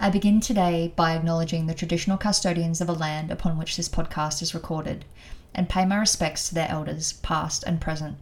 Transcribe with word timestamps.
I 0.00 0.10
begin 0.10 0.40
today 0.40 0.92
by 0.94 1.16
acknowledging 1.16 1.66
the 1.66 1.74
traditional 1.74 2.18
custodians 2.18 2.80
of 2.80 2.88
a 2.88 2.92
land 2.92 3.32
upon 3.32 3.58
which 3.58 3.76
this 3.76 3.88
podcast 3.88 4.42
is 4.42 4.54
recorded 4.54 5.04
and 5.52 5.68
pay 5.68 5.84
my 5.84 5.96
respects 5.96 6.48
to 6.48 6.54
their 6.54 6.70
elders, 6.70 7.14
past 7.14 7.64
and 7.64 7.80
present. 7.80 8.16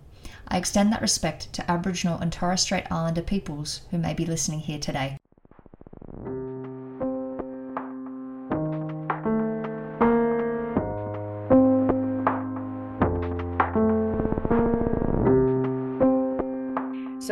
I 0.48 0.56
extend 0.56 0.90
that 0.92 1.02
respect 1.02 1.52
to 1.52 1.70
Aboriginal 1.70 2.18
and 2.18 2.32
Torres 2.32 2.62
Strait 2.62 2.90
Islander 2.90 3.20
peoples 3.20 3.82
who 3.90 3.98
may 3.98 4.14
be 4.14 4.24
listening 4.24 4.60
here 4.60 4.78
today. 4.78 5.18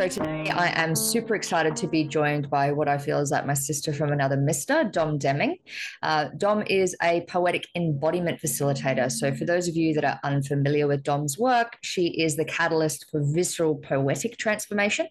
So 0.05 0.23
today 0.23 0.51
I 0.51 0.67
am 0.83 0.95
super 0.95 1.33
excited 1.33 1.75
to 1.77 1.87
be 1.87 2.03
joined 2.03 2.47
by 2.47 2.71
what 2.71 2.87
I 2.87 2.99
feel 2.99 3.17
is 3.21 3.31
like 3.31 3.47
my 3.47 3.55
sister 3.55 3.91
from 3.91 4.11
another 4.11 4.37
mister, 4.37 4.83
Dom 4.83 5.17
Demming. 5.17 5.55
Uh, 6.03 6.25
Dom 6.37 6.61
is 6.67 6.95
a 7.01 7.21
poetic 7.21 7.65
embodiment 7.73 8.39
facilitator. 8.39 9.11
So 9.11 9.33
for 9.33 9.45
those 9.45 9.67
of 9.67 9.75
you 9.75 9.95
that 9.95 10.05
are 10.05 10.19
unfamiliar 10.23 10.87
with 10.87 11.01
Dom's 11.01 11.39
work, 11.39 11.77
she 11.81 12.09
is 12.21 12.35
the 12.35 12.45
catalyst 12.45 13.07
for 13.09 13.23
visceral 13.23 13.77
poetic 13.77 14.37
transformation. 14.37 15.07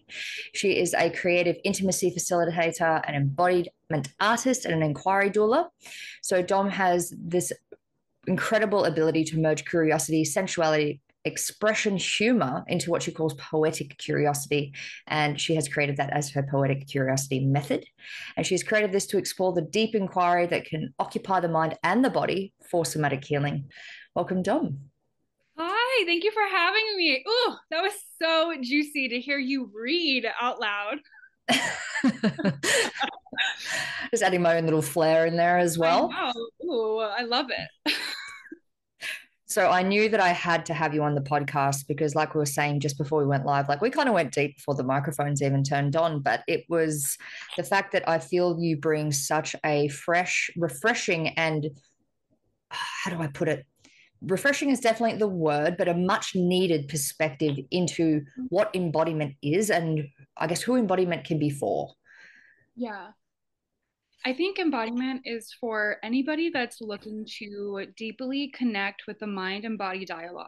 She 0.53 0.79
is 0.79 0.93
a 0.93 1.09
creative 1.09 1.57
intimacy 1.65 2.15
facilitator, 2.17 3.01
an 3.05 3.15
embodiment 3.15 4.13
artist, 4.21 4.63
and 4.63 4.75
an 4.75 4.81
inquiry 4.81 5.29
doula. 5.29 5.67
So 6.21 6.41
Dom 6.41 6.69
has 6.69 7.13
this 7.19 7.51
incredible 8.27 8.85
ability 8.85 9.25
to 9.25 9.39
merge 9.39 9.65
curiosity, 9.65 10.23
sensuality, 10.23 11.01
expression 11.25 11.97
humor 11.97 12.63
into 12.67 12.91
what 12.91 13.03
she 13.03 13.11
calls 13.11 13.33
poetic 13.35 13.97
curiosity. 13.97 14.73
And 15.07 15.39
she 15.39 15.55
has 15.55 15.67
created 15.67 15.97
that 15.97 16.11
as 16.11 16.31
her 16.31 16.47
poetic 16.49 16.87
curiosity 16.87 17.43
method. 17.43 17.85
And 18.37 18.45
she's 18.45 18.63
created 18.63 18.91
this 18.91 19.07
to 19.07 19.17
explore 19.17 19.53
the 19.53 19.61
deep 19.61 19.95
inquiry 19.95 20.45
that 20.47 20.65
can 20.65 20.93
occupy 20.99 21.39
the 21.39 21.49
mind 21.49 21.77
and 21.83 22.05
the 22.05 22.09
body 22.09 22.53
for 22.69 22.85
somatic 22.85 23.25
healing. 23.25 23.69
Welcome, 24.15 24.43
Dom. 24.43 24.79
Hi, 25.57 26.05
thank 26.05 26.23
you 26.23 26.31
for 26.31 26.43
having 26.43 26.97
me. 26.97 27.23
Oh, 27.25 27.57
that 27.71 27.81
was 27.81 27.93
so 28.21 28.53
juicy 28.61 29.09
to 29.09 29.19
hear 29.19 29.37
you 29.37 29.71
read 29.73 30.27
out 30.39 30.59
loud. 30.59 30.99
Just 34.11 34.23
adding 34.23 34.41
my 34.41 34.57
own 34.57 34.65
little 34.65 34.81
flair 34.81 35.25
in 35.25 35.37
there 35.37 35.57
as 35.57 35.77
well. 35.77 36.11
I 36.13 36.31
I 37.17 37.23
love 37.23 37.47
it. 37.49 37.93
So 39.55 39.69
I 39.69 39.83
knew 39.83 40.09
that 40.09 40.19
I 40.19 40.33
had 40.33 40.65
to 40.65 40.73
have 40.73 40.93
you 40.93 41.01
on 41.01 41.15
the 41.15 41.21
podcast 41.21 41.87
because, 41.87 42.13
like 42.13 42.35
we 42.35 42.39
were 42.39 42.45
saying 42.45 42.81
just 42.81 42.97
before 42.97 43.19
we 43.19 43.25
went 43.25 43.45
live, 43.45 43.69
like 43.69 43.79
we 43.79 43.89
kind 43.89 44.09
of 44.09 44.13
went 44.13 44.33
deep 44.33 44.57
before 44.57 44.75
the 44.75 44.83
microphones 44.83 45.41
even 45.41 45.63
turned 45.63 45.95
on. 45.95 46.19
But 46.19 46.43
it 46.45 46.65
was 46.67 47.17
the 47.55 47.63
fact 47.63 47.93
that 47.93 48.05
I 48.05 48.19
feel 48.19 48.59
you 48.59 48.75
bring 48.75 49.13
such 49.13 49.55
a 49.63 49.87
fresh, 49.87 50.49
refreshing, 50.57 51.29
and 51.37 51.69
how 52.69 53.11
do 53.11 53.21
I 53.21 53.27
put 53.27 53.47
it? 53.47 53.65
Refreshing 54.21 54.71
is 54.71 54.81
definitely 54.81 55.19
the 55.19 55.29
word, 55.29 55.77
but 55.77 55.87
a 55.87 55.93
much 55.93 56.35
needed 56.35 56.89
perspective 56.89 57.55
into 57.71 58.25
what 58.49 58.75
embodiment 58.75 59.35
is 59.41 59.69
and 59.69 60.05
I 60.35 60.47
guess 60.47 60.63
who 60.63 60.75
embodiment 60.75 61.23
can 61.23 61.39
be 61.39 61.49
for. 61.49 61.93
Yeah. 62.75 63.11
I 64.25 64.33
think 64.33 64.57
embodiment 64.57 65.21
is 65.25 65.53
for 65.61 65.97
anybody 66.01 66.49
that's 66.49 66.81
looking 66.81 67.27
to 67.37 67.85
deeply 67.95 68.51
connect 68.55 69.03
with 69.07 69.19
the 69.19 69.27
mind 69.27 69.65
and 69.65 69.77
body 69.77 70.03
dialogue 70.03 70.47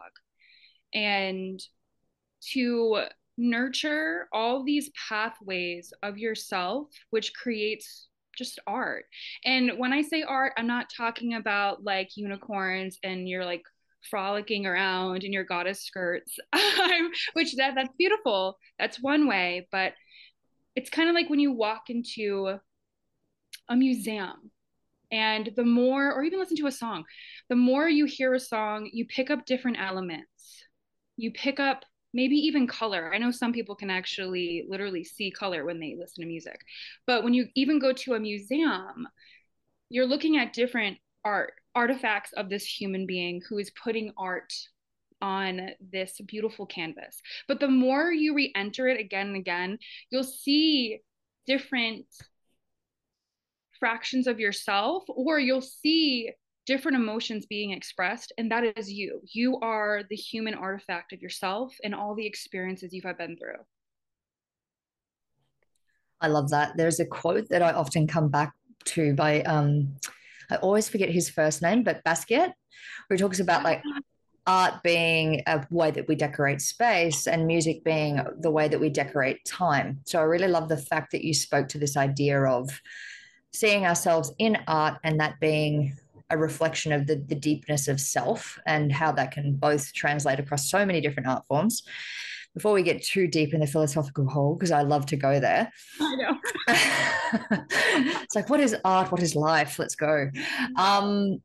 and 0.92 1.60
to 2.52 3.04
nurture 3.36 4.28
all 4.32 4.64
these 4.64 4.90
pathways 5.08 5.92
of 6.02 6.18
yourself, 6.18 6.88
which 7.10 7.32
creates 7.34 8.08
just 8.36 8.58
art. 8.66 9.04
And 9.44 9.72
when 9.78 9.92
I 9.92 10.02
say 10.02 10.22
art, 10.22 10.54
I'm 10.56 10.66
not 10.66 10.90
talking 10.96 11.34
about 11.34 11.84
like 11.84 12.16
unicorns 12.16 12.98
and 13.04 13.28
you're 13.28 13.44
like 13.44 13.62
frolicking 14.10 14.66
around 14.66 15.22
in 15.22 15.32
your 15.32 15.44
goddess 15.44 15.84
skirts, 15.84 16.36
which 17.34 17.54
that 17.54 17.76
that's 17.76 17.94
beautiful. 17.96 18.58
That's 18.76 19.00
one 19.00 19.28
way, 19.28 19.68
but 19.70 19.92
it's 20.74 20.90
kind 20.90 21.08
of 21.08 21.14
like 21.14 21.30
when 21.30 21.40
you 21.40 21.52
walk 21.52 21.90
into 21.90 22.58
a 23.68 23.76
museum. 23.76 24.50
And 25.10 25.50
the 25.56 25.64
more 25.64 26.12
or 26.12 26.22
even 26.22 26.38
listen 26.38 26.56
to 26.58 26.66
a 26.66 26.72
song 26.72 27.04
the 27.48 27.56
more 27.56 27.88
you 27.88 28.04
hear 28.04 28.34
a 28.34 28.40
song 28.40 28.90
you 28.92 29.06
pick 29.06 29.30
up 29.30 29.46
different 29.46 29.78
elements. 29.80 30.62
You 31.16 31.32
pick 31.32 31.58
up 31.58 31.84
maybe 32.12 32.36
even 32.36 32.66
color. 32.66 33.12
I 33.14 33.18
know 33.18 33.30
some 33.30 33.52
people 33.52 33.74
can 33.74 33.90
actually 33.90 34.66
literally 34.68 35.04
see 35.04 35.30
color 35.30 35.64
when 35.64 35.80
they 35.80 35.96
listen 35.98 36.22
to 36.22 36.28
music. 36.28 36.60
But 37.06 37.24
when 37.24 37.34
you 37.34 37.46
even 37.54 37.78
go 37.78 37.92
to 37.92 38.14
a 38.14 38.20
museum 38.20 39.08
you're 39.90 40.06
looking 40.06 40.36
at 40.36 40.52
different 40.52 40.98
art 41.24 41.52
artifacts 41.74 42.32
of 42.32 42.48
this 42.48 42.64
human 42.64 43.06
being 43.06 43.40
who 43.48 43.58
is 43.58 43.70
putting 43.70 44.12
art 44.18 44.52
on 45.20 45.70
this 45.92 46.20
beautiful 46.26 46.66
canvas. 46.66 47.20
But 47.46 47.60
the 47.60 47.68
more 47.68 48.12
you 48.12 48.34
re-enter 48.34 48.88
it 48.88 49.00
again 49.00 49.28
and 49.28 49.36
again 49.36 49.78
you'll 50.10 50.24
see 50.24 51.00
different 51.46 52.06
fractions 53.78 54.26
of 54.26 54.40
yourself 54.40 55.04
or 55.08 55.38
you'll 55.38 55.60
see 55.60 56.30
different 56.66 56.96
emotions 56.96 57.46
being 57.46 57.70
expressed 57.70 58.32
and 58.36 58.50
that 58.50 58.76
is 58.76 58.90
you. 58.90 59.20
You 59.32 59.58
are 59.60 60.02
the 60.10 60.16
human 60.16 60.54
artifact 60.54 61.12
of 61.12 61.22
yourself 61.22 61.74
and 61.82 61.94
all 61.94 62.14
the 62.14 62.26
experiences 62.26 62.92
you've 62.92 63.04
been 63.04 63.36
through. 63.36 63.64
I 66.20 66.28
love 66.28 66.50
that. 66.50 66.76
There's 66.76 67.00
a 67.00 67.06
quote 67.06 67.48
that 67.48 67.62
i 67.62 67.72
often 67.72 68.06
come 68.06 68.28
back 68.28 68.52
to 68.84 69.14
by 69.14 69.42
um 69.42 69.96
i 70.50 70.56
always 70.56 70.88
forget 70.88 71.10
his 71.10 71.28
first 71.28 71.62
name 71.62 71.82
but 71.82 72.02
basquiat 72.04 72.52
he 73.10 73.16
talks 73.16 73.40
about 73.40 73.64
like 73.64 73.82
art 74.46 74.82
being 74.82 75.42
a 75.46 75.64
way 75.70 75.90
that 75.90 76.08
we 76.08 76.14
decorate 76.14 76.62
space 76.62 77.26
and 77.26 77.46
music 77.46 77.84
being 77.84 78.18
the 78.40 78.50
way 78.50 78.66
that 78.66 78.80
we 78.80 78.88
decorate 78.88 79.44
time. 79.44 80.00
So 80.06 80.18
i 80.18 80.22
really 80.22 80.48
love 80.48 80.68
the 80.68 80.78
fact 80.78 81.12
that 81.12 81.22
you 81.22 81.34
spoke 81.34 81.68
to 81.68 81.78
this 81.78 81.96
idea 81.96 82.42
of 82.42 82.70
seeing 83.52 83.86
ourselves 83.86 84.32
in 84.38 84.58
art 84.66 84.98
and 85.04 85.20
that 85.20 85.40
being 85.40 85.96
a 86.30 86.36
reflection 86.36 86.92
of 86.92 87.06
the, 87.06 87.16
the 87.16 87.34
deepness 87.34 87.88
of 87.88 88.00
self 88.00 88.58
and 88.66 88.92
how 88.92 89.12
that 89.12 89.30
can 89.30 89.54
both 89.54 89.92
translate 89.94 90.38
across 90.38 90.70
so 90.70 90.84
many 90.84 91.00
different 91.00 91.28
art 91.28 91.46
forms. 91.46 91.82
Before 92.54 92.72
we 92.72 92.82
get 92.82 93.02
too 93.02 93.28
deep 93.28 93.54
in 93.54 93.60
the 93.60 93.66
philosophical 93.66 94.28
hole, 94.28 94.54
because 94.54 94.72
I 94.72 94.82
love 94.82 95.06
to 95.06 95.16
go 95.16 95.38
there. 95.38 95.70
I 96.00 96.16
know. 96.16 96.38
it's 96.68 98.34
like, 98.34 98.50
what 98.50 98.60
is 98.60 98.74
art? 98.84 99.12
What 99.12 99.22
is 99.22 99.36
life? 99.36 99.78
Let's 99.78 99.94
go. 99.94 100.30
Um, 100.76 101.40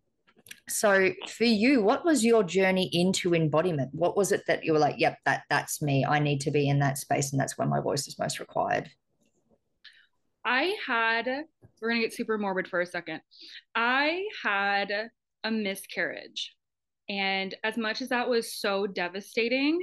so 0.70 1.12
for 1.28 1.44
you, 1.44 1.81
what 1.81 2.06
was 2.06 2.24
your 2.24 2.44
journey 2.44 2.90
into 2.94 3.35
embodiment? 3.35 3.94
What 3.94 4.16
was 4.16 4.31
it 4.31 4.44
that 4.47 4.64
you 4.64 4.74
were 4.74 4.80
like, 4.80 4.96
yep, 4.97 5.18
that 5.25 5.44
that's 5.50 5.81
me. 5.81 6.06
I 6.06 6.20
need 6.20 6.41
to 6.41 6.52
be 6.52 6.70
in 6.70 6.80
that 6.80 6.97
space, 6.97 7.31
and 7.31 7.40
that's 7.40 7.58
where 7.58 7.68
my 7.68 7.81
voice 7.81 8.08
is 8.08 8.18
most 8.18 8.40
required. 8.40 8.90
I 10.45 10.75
had, 10.85 11.27
we're 11.81 11.89
going 11.89 12.01
to 12.01 12.07
get 12.07 12.15
super 12.15 12.37
morbid 12.37 12.67
for 12.67 12.81
a 12.81 12.85
second. 12.85 13.21
I 13.75 14.27
had 14.43 14.91
a 15.43 15.51
miscarriage. 15.51 16.53
And 17.09 17.55
as 17.63 17.77
much 17.77 18.01
as 18.01 18.09
that 18.09 18.29
was 18.29 18.53
so 18.53 18.87
devastating 18.87 19.79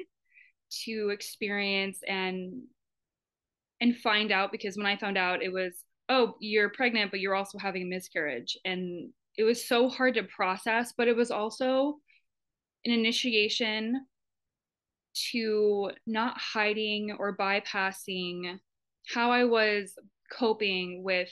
to 0.85 1.11
experience 1.11 1.99
and 2.07 2.63
and 3.81 3.97
find 3.97 4.31
out 4.31 4.53
because 4.53 4.77
when 4.77 4.87
I 4.87 4.97
found 4.97 5.19
out 5.19 5.43
it 5.43 5.53
was 5.53 5.85
oh 6.09 6.35
you're 6.39 6.69
pregnant 6.69 7.11
but 7.11 7.19
you're 7.19 7.35
also 7.35 7.59
having 7.59 7.83
a 7.83 7.87
miscarriage 7.87 8.57
and 8.65 9.11
it 9.37 9.43
was 9.43 9.67
so 9.67 9.89
hard 9.89 10.15
to 10.15 10.23
process 10.23 10.93
but 10.97 11.09
it 11.09 11.17
was 11.17 11.31
also 11.33 11.97
an 12.85 12.93
initiation 12.93 14.07
to 15.33 15.91
not 16.07 16.39
hiding 16.39 17.17
or 17.19 17.37
bypassing 17.37 18.59
how 19.09 19.33
I 19.33 19.45
was 19.45 19.95
coping 20.31 21.03
with 21.03 21.31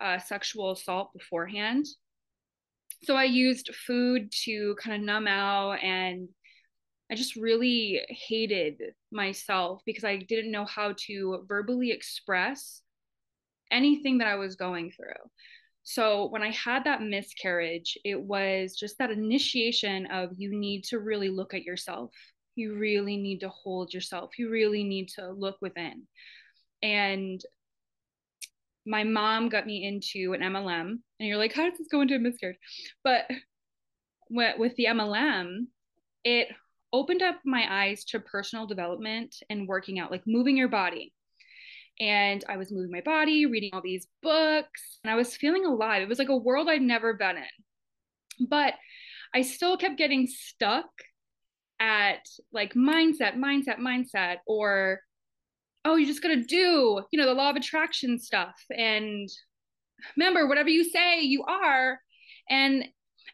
uh, 0.00 0.18
sexual 0.18 0.72
assault 0.72 1.12
beforehand. 1.12 1.86
So 3.04 3.16
I 3.16 3.24
used 3.24 3.74
food 3.86 4.32
to 4.44 4.76
kind 4.80 4.96
of 4.96 5.02
numb 5.02 5.26
out 5.26 5.82
and 5.82 6.28
I 7.10 7.14
just 7.14 7.36
really 7.36 8.00
hated 8.08 8.80
myself 9.10 9.82
because 9.84 10.04
I 10.04 10.16
didn't 10.16 10.52
know 10.52 10.64
how 10.64 10.94
to 11.06 11.44
verbally 11.46 11.90
express 11.90 12.80
anything 13.70 14.18
that 14.18 14.28
I 14.28 14.36
was 14.36 14.56
going 14.56 14.92
through. 14.92 15.28
So 15.84 16.28
when 16.28 16.42
I 16.42 16.52
had 16.52 16.84
that 16.84 17.02
miscarriage, 17.02 17.98
it 18.04 18.20
was 18.20 18.76
just 18.76 18.98
that 18.98 19.10
initiation 19.10 20.06
of 20.06 20.30
you 20.36 20.56
need 20.56 20.84
to 20.84 21.00
really 21.00 21.28
look 21.28 21.54
at 21.54 21.64
yourself. 21.64 22.12
You 22.54 22.76
really 22.76 23.16
need 23.16 23.40
to 23.40 23.48
hold 23.48 23.92
yourself. 23.92 24.38
You 24.38 24.50
really 24.50 24.84
need 24.84 25.08
to 25.16 25.32
look 25.32 25.56
within. 25.60 26.06
And 26.82 27.40
my 28.86 29.04
mom 29.04 29.48
got 29.48 29.66
me 29.66 29.86
into 29.86 30.32
an 30.32 30.40
MLM, 30.40 30.88
and 30.88 31.00
you're 31.20 31.36
like, 31.38 31.52
how 31.52 31.68
does 31.68 31.78
this 31.78 31.88
go 31.90 32.00
into 32.00 32.16
a 32.16 32.18
miscarriage? 32.18 32.58
But 33.04 33.30
with 34.30 34.74
the 34.76 34.86
MLM, 34.86 35.66
it 36.24 36.48
opened 36.92 37.22
up 37.22 37.36
my 37.44 37.66
eyes 37.68 38.04
to 38.04 38.20
personal 38.20 38.66
development 38.66 39.36
and 39.48 39.68
working 39.68 39.98
out, 39.98 40.10
like 40.10 40.22
moving 40.26 40.56
your 40.56 40.68
body. 40.68 41.12
and 42.00 42.44
I 42.48 42.56
was 42.56 42.72
moving 42.72 42.90
my 42.90 43.00
body, 43.00 43.46
reading 43.46 43.70
all 43.72 43.82
these 43.82 44.06
books, 44.22 44.98
and 45.04 45.10
I 45.10 45.14
was 45.14 45.36
feeling 45.36 45.64
alive. 45.64 46.02
It 46.02 46.08
was 46.08 46.18
like 46.18 46.28
a 46.28 46.36
world 46.36 46.68
I'd 46.68 46.82
never 46.82 47.14
been 47.14 47.36
in. 47.36 48.48
But 48.48 48.74
I 49.34 49.42
still 49.42 49.76
kept 49.76 49.98
getting 49.98 50.26
stuck 50.26 50.86
at 51.80 52.26
like 52.52 52.74
mindset, 52.74 53.36
mindset, 53.36 53.78
mindset, 53.78 54.36
or 54.46 55.00
oh, 55.84 55.96
you 55.96 56.06
just 56.06 56.22
gotta 56.22 56.42
do, 56.42 57.02
you 57.10 57.18
know, 57.18 57.26
the 57.26 57.34
law 57.34 57.50
of 57.50 57.56
attraction 57.56 58.18
stuff. 58.18 58.54
And 58.76 59.28
remember, 60.16 60.46
whatever 60.46 60.68
you 60.68 60.84
say, 60.84 61.20
you 61.20 61.44
are. 61.44 61.98
And 62.48 62.84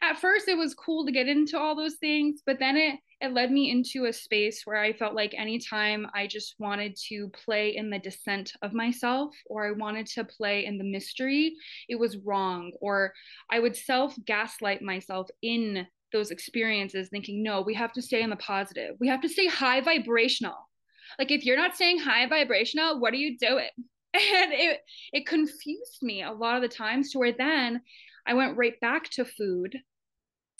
at 0.01 0.19
first 0.19 0.47
it 0.47 0.57
was 0.57 0.73
cool 0.73 1.05
to 1.05 1.11
get 1.11 1.27
into 1.27 1.59
all 1.59 1.75
those 1.75 1.95
things, 1.95 2.41
but 2.45 2.59
then 2.59 2.77
it 2.77 2.99
it 3.21 3.33
led 3.33 3.51
me 3.51 3.69
into 3.69 4.05
a 4.05 4.13
space 4.13 4.61
where 4.63 4.77
I 4.77 4.93
felt 4.93 5.13
like 5.13 5.33
anytime 5.37 6.07
I 6.13 6.25
just 6.25 6.55
wanted 6.57 6.95
to 7.09 7.29
play 7.29 7.75
in 7.75 7.89
the 7.89 7.99
descent 7.99 8.53
of 8.61 8.71
myself 8.73 9.35
or 9.47 9.67
I 9.67 9.71
wanted 9.71 10.05
to 10.07 10.23
play 10.23 10.65
in 10.65 10.77
the 10.77 10.85
mystery, 10.85 11.53
it 11.89 11.99
was 11.99 12.17
wrong. 12.17 12.71
Or 12.79 13.13
I 13.51 13.59
would 13.59 13.75
self 13.75 14.15
gaslight 14.25 14.81
myself 14.81 15.27
in 15.41 15.85
those 16.13 16.31
experiences, 16.31 17.09
thinking, 17.09 17.43
no, 17.43 17.61
we 17.61 17.73
have 17.73 17.91
to 17.93 18.01
stay 18.01 18.21
in 18.21 18.29
the 18.29 18.35
positive. 18.37 18.95
We 18.99 19.09
have 19.09 19.21
to 19.21 19.29
stay 19.29 19.47
high 19.47 19.81
vibrational. 19.81 20.68
Like 21.17 21.31
if 21.31 21.45
you're 21.45 21.57
not 21.57 21.75
staying 21.75 21.99
high 21.99 22.27
vibrational, 22.27 22.99
what 22.99 23.13
are 23.13 23.17
you 23.17 23.37
doing? 23.37 23.69
And 24.11 24.51
it 24.51 24.79
it 25.13 25.27
confused 25.27 25.99
me 26.01 26.23
a 26.23 26.31
lot 26.31 26.55
of 26.55 26.63
the 26.63 26.67
times 26.67 27.11
to 27.11 27.19
where 27.19 27.31
then 27.31 27.81
I 28.25 28.33
went 28.33 28.57
right 28.57 28.73
back 28.79 29.07
to 29.11 29.23
food 29.23 29.77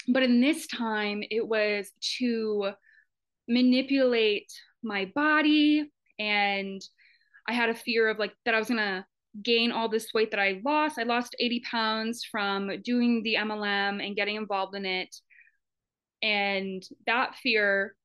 but 0.08 0.24
in 0.24 0.42
this 0.42 0.68
time, 0.68 1.24
it 1.30 1.48
was 1.48 1.92
to 2.18 2.72
manipulate 3.48 4.52
my 4.84 5.12
body. 5.14 5.92
And 6.18 6.82
I 7.48 7.54
had 7.54 7.70
a 7.70 7.76
fear 7.76 8.10
of 8.10 8.18
like 8.18 8.34
that 8.46 8.56
I 8.56 8.60
was 8.60 8.68
to 8.68 9.06
gain 9.44 9.72
all 9.72 9.88
this 9.88 10.14
weight 10.14 10.32
that 10.32 10.40
I 10.40 10.62
lost. 10.66 10.98
I 10.98 11.04
lost 11.04 11.36
80 11.40 11.62
pounds 11.70 12.24
from 12.30 12.72
doing 12.84 13.22
the 13.24 13.36
MLM 13.36 14.06
and 14.06 14.16
getting 14.16 14.36
involved 14.36 14.76
in 14.76 14.86
it. 14.86 15.16
And 16.22 16.84
that 17.06 17.36
fear 17.36 17.96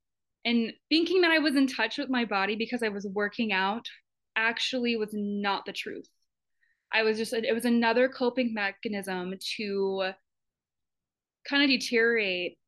and 0.45 0.73
thinking 0.89 1.23
that 1.23 1.31
I 1.31 1.39
was 1.39 1.57
in 1.57 1.67
touch 1.67 1.99
with 1.99 2.11
my 2.11 2.25
body 2.25 2.57
because 2.57 2.83
I 2.83 2.89
was 2.89 3.07
working 3.07 3.53
out 3.53 3.87
actually 4.37 4.97
was 4.97 5.11
not 5.13 5.65
the 5.65 5.73
truth. 5.73 6.09
I 6.93 7.03
was 7.03 7.17
just, 7.19 7.33
it 7.33 7.55
was 7.55 7.65
another 7.65 8.09
coping 8.09 8.55
mechanism 8.55 9.35
to 9.57 10.13
kind 11.49 11.63
of 11.63 11.69
deteriorate 11.69 12.59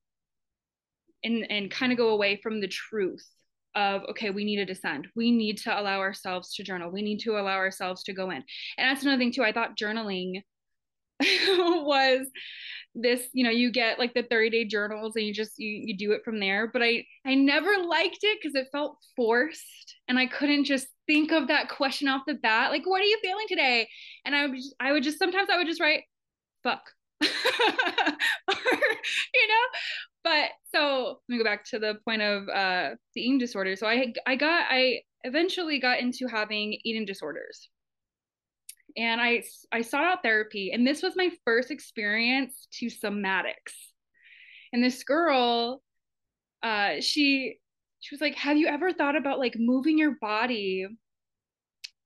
and 1.24 1.50
and 1.50 1.70
kind 1.70 1.92
of 1.92 1.98
go 1.98 2.10
away 2.10 2.38
from 2.42 2.60
the 2.60 2.68
truth 2.68 3.26
of 3.74 4.02
okay 4.10 4.30
we 4.30 4.44
need 4.44 4.56
to 4.56 4.64
descend. 4.64 5.08
We 5.16 5.30
need 5.30 5.58
to 5.58 5.80
allow 5.80 5.98
ourselves 5.98 6.54
to 6.54 6.62
journal. 6.62 6.90
We 6.90 7.02
need 7.02 7.20
to 7.20 7.32
allow 7.38 7.56
ourselves 7.56 8.02
to 8.04 8.12
go 8.12 8.30
in. 8.30 8.42
And 8.78 8.90
that's 8.90 9.02
another 9.02 9.18
thing 9.18 9.32
too 9.32 9.42
i 9.42 9.52
thought 9.52 9.76
journaling 9.76 10.42
was 11.84 12.26
this 12.94 13.28
you 13.34 13.44
know 13.44 13.50
you 13.50 13.70
get 13.70 13.98
like 13.98 14.14
the 14.14 14.22
30 14.22 14.50
day 14.50 14.64
journals 14.64 15.16
and 15.16 15.26
you 15.26 15.32
just 15.32 15.58
you, 15.58 15.68
you 15.68 15.96
do 15.96 16.12
it 16.12 16.22
from 16.24 16.40
there. 16.40 16.68
But 16.72 16.82
i 16.82 17.04
i 17.24 17.34
never 17.34 17.76
liked 17.86 18.18
it 18.22 18.38
because 18.40 18.54
it 18.54 18.68
felt 18.72 18.98
forced 19.14 19.96
and 20.08 20.18
i 20.18 20.26
couldn't 20.26 20.64
just 20.64 20.88
think 21.06 21.30
of 21.32 21.48
that 21.48 21.68
question 21.68 22.08
off 22.08 22.22
the 22.26 22.34
bat 22.34 22.70
like 22.70 22.86
what 22.86 23.00
are 23.00 23.06
you 23.06 23.18
feeling 23.22 23.46
today? 23.48 23.88
And 24.24 24.34
i 24.34 24.46
would 24.46 24.56
just, 24.56 24.74
i 24.80 24.92
would 24.92 25.02
just 25.02 25.18
sometimes 25.18 25.48
i 25.50 25.56
would 25.56 25.66
just 25.66 25.80
write 25.80 26.04
fuck. 26.62 26.82
Or, 28.48 28.54
you 29.34 29.48
know? 29.48 29.78
But 30.24 30.50
so 30.74 31.20
let 31.28 31.32
me 31.32 31.38
go 31.38 31.44
back 31.44 31.64
to 31.66 31.78
the 31.78 31.94
point 32.04 32.22
of 32.22 32.48
uh 32.48 32.90
the 33.14 33.20
eating 33.20 33.38
disorder 33.38 33.76
so 33.76 33.86
i 33.86 34.12
i 34.26 34.36
got 34.36 34.66
i 34.70 35.00
eventually 35.24 35.78
got 35.80 35.98
into 36.00 36.26
having 36.28 36.78
eating 36.84 37.04
disorders 37.04 37.68
and 38.96 39.20
i 39.20 39.42
i 39.72 39.82
sought 39.82 40.04
out 40.04 40.22
therapy 40.22 40.70
and 40.72 40.86
this 40.86 41.02
was 41.02 41.14
my 41.16 41.30
first 41.44 41.70
experience 41.70 42.68
to 42.72 42.86
somatics. 42.86 43.74
And 44.72 44.82
this 44.82 45.04
girl 45.04 45.82
uh 46.62 47.00
she 47.00 47.58
she 48.00 48.14
was 48.14 48.20
like 48.20 48.34
have 48.36 48.56
you 48.56 48.66
ever 48.66 48.92
thought 48.92 49.16
about 49.16 49.38
like 49.38 49.54
moving 49.58 49.98
your 49.98 50.16
body 50.20 50.86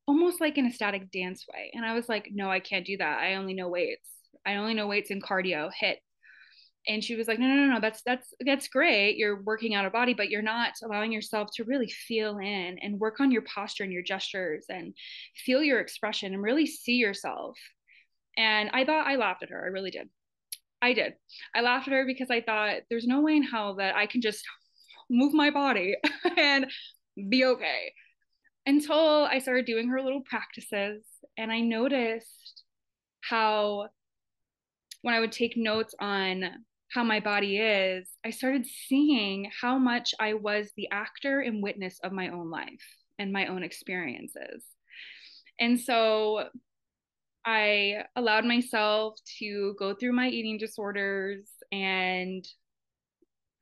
almost 0.06 0.40
like 0.40 0.58
in 0.58 0.66
a 0.66 0.72
static 0.72 1.10
dance 1.10 1.46
way? 1.52 1.70
And 1.74 1.84
i 1.84 1.94
was 1.94 2.08
like 2.08 2.30
no 2.32 2.50
i 2.50 2.60
can't 2.60 2.86
do 2.86 2.96
that. 2.98 3.20
I 3.20 3.34
only 3.34 3.54
know 3.54 3.68
weights. 3.68 4.08
I 4.46 4.56
only 4.56 4.74
know 4.74 4.86
weights 4.86 5.10
and 5.10 5.22
cardio 5.22 5.70
HIIT. 5.82 5.96
And 6.88 7.04
she 7.04 7.14
was 7.14 7.28
like, 7.28 7.38
no, 7.38 7.46
no, 7.46 7.54
no, 7.54 7.74
no, 7.74 7.80
that's 7.80 8.02
that's 8.02 8.32
that's 8.44 8.68
great. 8.68 9.16
You're 9.16 9.42
working 9.42 9.74
out 9.74 9.84
a 9.84 9.90
body, 9.90 10.14
but 10.14 10.30
you're 10.30 10.40
not 10.40 10.72
allowing 10.82 11.12
yourself 11.12 11.50
to 11.54 11.64
really 11.64 11.88
feel 11.88 12.38
in 12.38 12.78
and 12.80 12.98
work 12.98 13.20
on 13.20 13.30
your 13.30 13.42
posture 13.42 13.84
and 13.84 13.92
your 13.92 14.02
gestures 14.02 14.64
and 14.68 14.94
feel 15.44 15.62
your 15.62 15.80
expression 15.80 16.32
and 16.32 16.42
really 16.42 16.66
see 16.66 16.94
yourself. 16.94 17.58
And 18.36 18.70
I 18.72 18.84
thought 18.84 19.06
I 19.06 19.16
laughed 19.16 19.42
at 19.42 19.50
her. 19.50 19.62
I 19.62 19.68
really 19.68 19.90
did. 19.90 20.08
I 20.80 20.94
did. 20.94 21.14
I 21.54 21.60
laughed 21.60 21.88
at 21.88 21.92
her 21.92 22.06
because 22.06 22.30
I 22.30 22.40
thought 22.40 22.82
there's 22.88 23.06
no 23.06 23.20
way 23.20 23.36
in 23.36 23.42
hell 23.42 23.74
that 23.74 23.94
I 23.94 24.06
can 24.06 24.22
just 24.22 24.44
move 25.10 25.34
my 25.34 25.50
body 25.50 25.96
and 26.38 26.66
be 27.28 27.44
okay. 27.44 27.92
Until 28.64 29.24
I 29.30 29.38
started 29.38 29.66
doing 29.66 29.88
her 29.88 30.00
little 30.00 30.22
practices 30.22 31.04
and 31.36 31.52
I 31.52 31.60
noticed 31.60 32.64
how 33.20 33.88
when 35.02 35.14
I 35.14 35.20
would 35.20 35.32
take 35.32 35.56
notes 35.56 35.94
on 36.00 36.44
how 36.92 37.04
my 37.04 37.20
body 37.20 37.58
is, 37.58 38.08
I 38.24 38.30
started 38.30 38.66
seeing 38.66 39.50
how 39.60 39.78
much 39.78 40.12
I 40.18 40.34
was 40.34 40.72
the 40.76 40.88
actor 40.90 41.40
and 41.40 41.62
witness 41.62 41.98
of 42.02 42.12
my 42.12 42.28
own 42.28 42.50
life 42.50 42.84
and 43.18 43.32
my 43.32 43.46
own 43.46 43.62
experiences. 43.62 44.64
And 45.60 45.78
so 45.78 46.48
I 47.44 48.04
allowed 48.16 48.44
myself 48.44 49.18
to 49.38 49.74
go 49.78 49.94
through 49.94 50.12
my 50.12 50.28
eating 50.28 50.58
disorders 50.58 51.48
and 51.70 52.44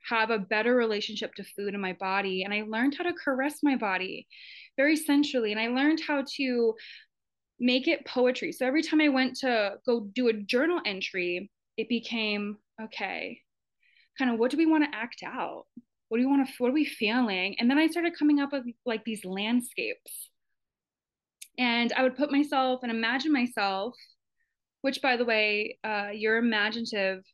have 0.08 0.30
a 0.30 0.38
better 0.38 0.74
relationship 0.74 1.34
to 1.34 1.44
food 1.44 1.74
and 1.74 1.82
my 1.82 1.92
body. 1.92 2.44
And 2.44 2.54
I 2.54 2.64
learned 2.66 2.94
how 2.96 3.04
to 3.04 3.12
caress 3.12 3.58
my 3.62 3.76
body 3.76 4.26
very 4.76 4.96
sensually. 4.96 5.52
And 5.52 5.60
I 5.60 5.68
learned 5.68 6.00
how 6.06 6.24
to 6.36 6.74
make 7.60 7.88
it 7.88 8.06
poetry. 8.06 8.52
So 8.52 8.66
every 8.66 8.82
time 8.82 9.00
I 9.00 9.08
went 9.08 9.36
to 9.40 9.74
go 9.84 10.08
do 10.14 10.28
a 10.28 10.32
journal 10.32 10.80
entry, 10.86 11.50
it 11.76 11.88
became 11.88 12.56
okay, 12.82 13.40
kind 14.18 14.30
of 14.30 14.38
what 14.38 14.50
do 14.50 14.56
we 14.56 14.66
want 14.66 14.84
to 14.84 14.96
act 14.96 15.22
out? 15.24 15.64
What 16.08 16.18
do 16.18 16.24
we 16.24 16.30
want 16.30 16.46
to, 16.46 16.54
what 16.58 16.70
are 16.70 16.74
we 16.74 16.84
feeling? 16.84 17.56
And 17.58 17.70
then 17.70 17.78
I 17.78 17.86
started 17.88 18.18
coming 18.18 18.40
up 18.40 18.52
with 18.52 18.64
like 18.86 19.04
these 19.04 19.24
landscapes. 19.24 20.30
And 21.58 21.92
I 21.92 22.02
would 22.02 22.16
put 22.16 22.30
myself 22.30 22.80
and 22.82 22.90
imagine 22.90 23.32
myself, 23.32 23.94
which 24.82 25.02
by 25.02 25.16
the 25.16 25.24
way, 25.24 25.78
uh, 25.84 26.08
your 26.12 26.36
imaginative 26.36 27.24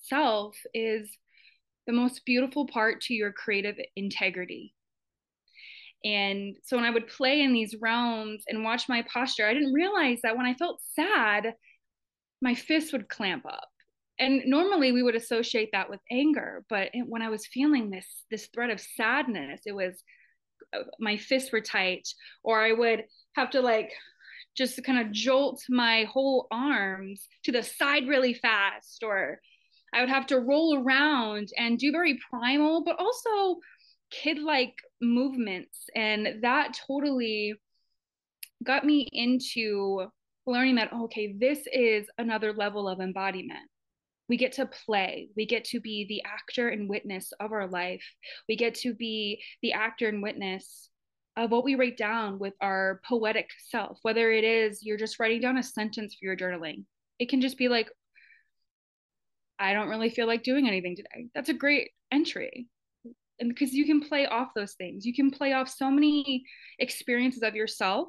self 0.00 0.56
is 0.72 1.10
the 1.86 1.92
most 1.92 2.24
beautiful 2.24 2.66
part 2.66 3.00
to 3.02 3.14
your 3.14 3.32
creative 3.32 3.76
integrity. 3.96 4.74
And 6.04 6.56
so 6.64 6.76
when 6.76 6.84
I 6.86 6.90
would 6.90 7.08
play 7.08 7.42
in 7.42 7.52
these 7.52 7.76
realms 7.80 8.44
and 8.48 8.64
watch 8.64 8.88
my 8.88 9.04
posture, 9.12 9.46
I 9.46 9.54
didn't 9.54 9.72
realize 9.72 10.20
that 10.22 10.36
when 10.36 10.46
I 10.46 10.54
felt 10.54 10.80
sad, 10.94 11.54
my 12.40 12.54
fists 12.54 12.92
would 12.92 13.08
clamp 13.08 13.46
up. 13.46 13.71
And 14.22 14.42
normally 14.46 14.92
we 14.92 15.02
would 15.02 15.16
associate 15.16 15.70
that 15.72 15.90
with 15.90 15.98
anger, 16.08 16.64
but 16.68 16.90
when 17.06 17.22
I 17.22 17.28
was 17.28 17.44
feeling 17.44 17.90
this 17.90 18.06
this 18.30 18.46
threat 18.54 18.70
of 18.70 18.80
sadness, 18.80 19.62
it 19.66 19.74
was 19.74 19.94
uh, 20.72 20.84
my 21.00 21.16
fists 21.16 21.50
were 21.50 21.60
tight, 21.60 22.06
or 22.44 22.62
I 22.62 22.72
would 22.72 23.04
have 23.34 23.50
to 23.50 23.60
like 23.60 23.90
just 24.56 24.82
kind 24.84 25.04
of 25.04 25.12
jolt 25.12 25.60
my 25.68 26.04
whole 26.04 26.46
arms 26.52 27.26
to 27.44 27.50
the 27.50 27.64
side 27.64 28.06
really 28.06 28.34
fast, 28.34 29.02
or 29.02 29.40
I 29.92 30.00
would 30.00 30.08
have 30.08 30.28
to 30.28 30.38
roll 30.38 30.78
around 30.78 31.48
and 31.58 31.76
do 31.76 31.90
very 31.90 32.16
primal, 32.30 32.84
but 32.84 33.00
also 33.00 33.58
kid 34.12 34.38
like 34.38 34.74
movements. 35.00 35.86
And 35.96 36.42
that 36.42 36.78
totally 36.86 37.54
got 38.62 38.84
me 38.84 39.08
into 39.10 40.06
learning 40.46 40.76
that, 40.76 40.92
okay, 40.92 41.34
this 41.36 41.66
is 41.72 42.06
another 42.18 42.52
level 42.52 42.88
of 42.88 43.00
embodiment. 43.00 43.68
We 44.28 44.36
get 44.36 44.52
to 44.52 44.66
play. 44.66 45.28
We 45.36 45.46
get 45.46 45.64
to 45.66 45.80
be 45.80 46.06
the 46.08 46.22
actor 46.24 46.68
and 46.68 46.88
witness 46.88 47.32
of 47.40 47.52
our 47.52 47.66
life. 47.66 48.04
We 48.48 48.56
get 48.56 48.74
to 48.76 48.94
be 48.94 49.42
the 49.62 49.72
actor 49.72 50.08
and 50.08 50.22
witness 50.22 50.88
of 51.36 51.50
what 51.50 51.64
we 51.64 51.74
write 51.74 51.96
down 51.96 52.38
with 52.38 52.54
our 52.60 53.00
poetic 53.06 53.50
self, 53.68 53.98
whether 54.02 54.30
it 54.30 54.44
is 54.44 54.82
you're 54.82 54.98
just 54.98 55.18
writing 55.18 55.40
down 55.40 55.58
a 55.58 55.62
sentence 55.62 56.14
for 56.14 56.26
your 56.26 56.36
journaling. 56.36 56.84
It 57.18 57.28
can 57.28 57.40
just 57.40 57.58
be 57.58 57.68
like, 57.68 57.90
I 59.58 59.74
don't 59.74 59.88
really 59.88 60.10
feel 60.10 60.26
like 60.26 60.42
doing 60.42 60.66
anything 60.66 60.96
today. 60.96 61.28
That's 61.34 61.48
a 61.48 61.54
great 61.54 61.90
entry 62.10 62.68
and 63.42 63.50
because 63.50 63.74
you 63.74 63.84
can 63.84 64.00
play 64.00 64.26
off 64.26 64.54
those 64.54 64.74
things 64.74 65.04
you 65.04 65.14
can 65.14 65.30
play 65.30 65.52
off 65.52 65.68
so 65.68 65.90
many 65.90 66.44
experiences 66.78 67.42
of 67.42 67.54
yourself 67.54 68.08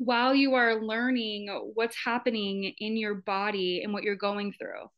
while 0.00 0.34
you 0.34 0.54
are 0.54 0.82
learning 0.82 1.46
what's 1.74 1.96
happening 2.02 2.64
in 2.78 2.96
your 2.96 3.14
body 3.14 3.82
and 3.84 3.92
what 3.92 4.02
you're 4.02 4.16
going 4.16 4.50
through 4.50 4.88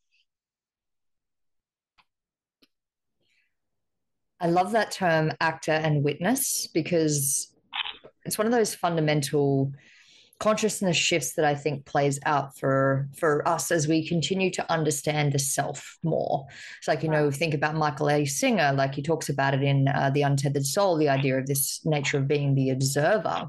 I 4.40 4.46
love 4.46 4.72
that 4.72 4.92
term 4.92 5.32
actor 5.40 5.72
and 5.72 6.04
witness 6.04 6.68
because 6.68 7.52
it's 8.24 8.38
one 8.38 8.46
of 8.46 8.52
those 8.52 8.74
fundamental 8.74 9.72
consciousness 10.38 10.96
shifts 10.96 11.34
that 11.34 11.44
I 11.44 11.54
think 11.54 11.86
plays 11.86 12.18
out 12.26 12.56
for 12.58 13.08
for 13.16 13.46
us 13.46 13.70
as 13.70 13.86
we 13.86 14.06
continue 14.06 14.50
to 14.50 14.72
understand 14.72 15.32
the 15.32 15.38
self 15.38 15.98
more. 16.02 16.46
It's 16.78 16.88
like 16.88 17.04
you 17.04 17.08
know, 17.08 17.30
think 17.30 17.54
about 17.54 17.76
Michael 17.76 18.10
A. 18.10 18.24
Singer, 18.24 18.72
like 18.72 18.96
he 18.96 19.02
talks 19.02 19.28
about 19.28 19.54
it 19.54 19.62
in 19.62 19.86
uh, 19.86 20.10
the 20.12 20.22
Untethered 20.22 20.66
Soul, 20.66 20.96
the 20.96 21.08
idea 21.08 21.38
of 21.38 21.46
this 21.46 21.80
nature 21.84 22.18
of 22.18 22.26
being 22.26 22.56
the 22.56 22.70
observer. 22.70 23.48